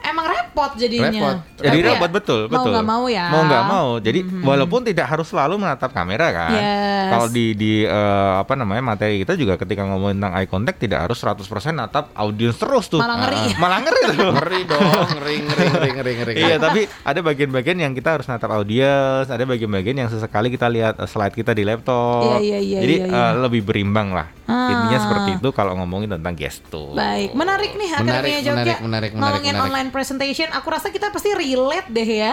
emang 0.00 0.26
repot 0.26 0.70
jadinya. 0.74 1.10
Repot. 1.10 1.36
Jadi 1.58 1.68
Tapi 1.68 1.78
ya, 1.80 1.90
repot 1.92 2.10
betul, 2.12 2.40
Mau 2.44 2.52
betul. 2.54 2.70
nggak 2.70 2.86
mau 2.86 3.04
ya. 3.06 3.26
Mau 3.28 3.42
nggak 3.44 3.64
mau. 3.64 3.88
Jadi 3.98 4.20
walaupun 4.40 4.80
tidak 4.82 5.06
harus 5.08 5.26
selalu 5.26 5.54
menatap 5.58 5.90
kamera 5.90 6.26
kan. 6.30 6.50
Yes. 6.52 7.08
Kalau 7.10 7.26
di 7.28 7.46
di 7.52 7.72
eh, 7.82 8.32
apa 8.38 8.52
namanya 8.54 8.82
materi 8.84 9.18
kita 9.18 9.34
juga 9.34 9.54
ketika 9.56 9.82
ngomongin 9.84 10.18
tentang 10.18 10.34
eye 10.34 10.46
contact 10.46 10.78
tidak 10.78 11.02
harus 11.02 11.18
100% 11.18 11.42
natap 11.72 12.14
audiens 12.14 12.56
terus 12.56 12.86
tuh. 12.86 12.98
Malah 12.98 13.16
ngeri. 13.20 13.42
Ah, 13.42 13.58
malah 13.58 13.78
ngeri 13.80 14.02
tuh. 14.12 14.30
Ngeri 14.42 14.60
dong, 14.64 14.82
ngeri 15.12 15.36
ngeri 15.40 15.66
ngeri 15.68 15.90
ngeri 15.92 16.11
ngeri. 16.16 16.34
Iya, 16.36 16.56
tapi 16.60 16.80
ada 16.84 17.20
bagian-bagian 17.22 17.78
yang 17.80 17.92
kita 17.92 18.20
harus 18.20 18.26
natap 18.28 18.52
audiens, 18.52 19.26
ada 19.26 19.42
bagian-bagian 19.42 19.96
yang 20.04 20.08
sesekali 20.12 20.52
kita 20.52 20.66
lihat 20.68 21.00
eh, 21.00 21.08
slide 21.08 21.34
kita 21.34 21.52
di 21.52 21.64
laptop. 21.64 22.38
Iya, 22.38 22.38
iya, 22.40 22.58
iya, 22.60 22.78
Jadi 22.84 22.94
iya, 23.02 23.06
iya. 23.08 23.22
eh, 23.30 23.32
lebih 23.40 23.62
berimbang 23.64 24.12
lah. 24.12 24.26
Ah. 24.46 24.68
Intinya 24.68 24.98
seperti 24.98 25.30
itu 25.40 25.48
kalau 25.54 25.72
ngomongin 25.80 26.12
tentang 26.12 26.34
gestur. 26.36 26.92
Baik, 26.92 27.32
menarik 27.32 27.72
nih 27.72 27.88
Menarik, 27.88 28.10
Akademia 28.10 28.40
Jogja 28.42 28.52
menarik, 28.52 28.78
menarik, 28.82 28.82
menarik, 28.82 29.10
ngomongin 29.16 29.54
menarik. 29.54 29.66
online 29.70 29.88
presentation. 29.90 30.48
Aku 30.52 30.68
rasa 30.68 30.88
kita 30.92 31.08
pasti 31.08 31.30
relate 31.32 31.88
deh 31.88 32.08
ya. 32.08 32.32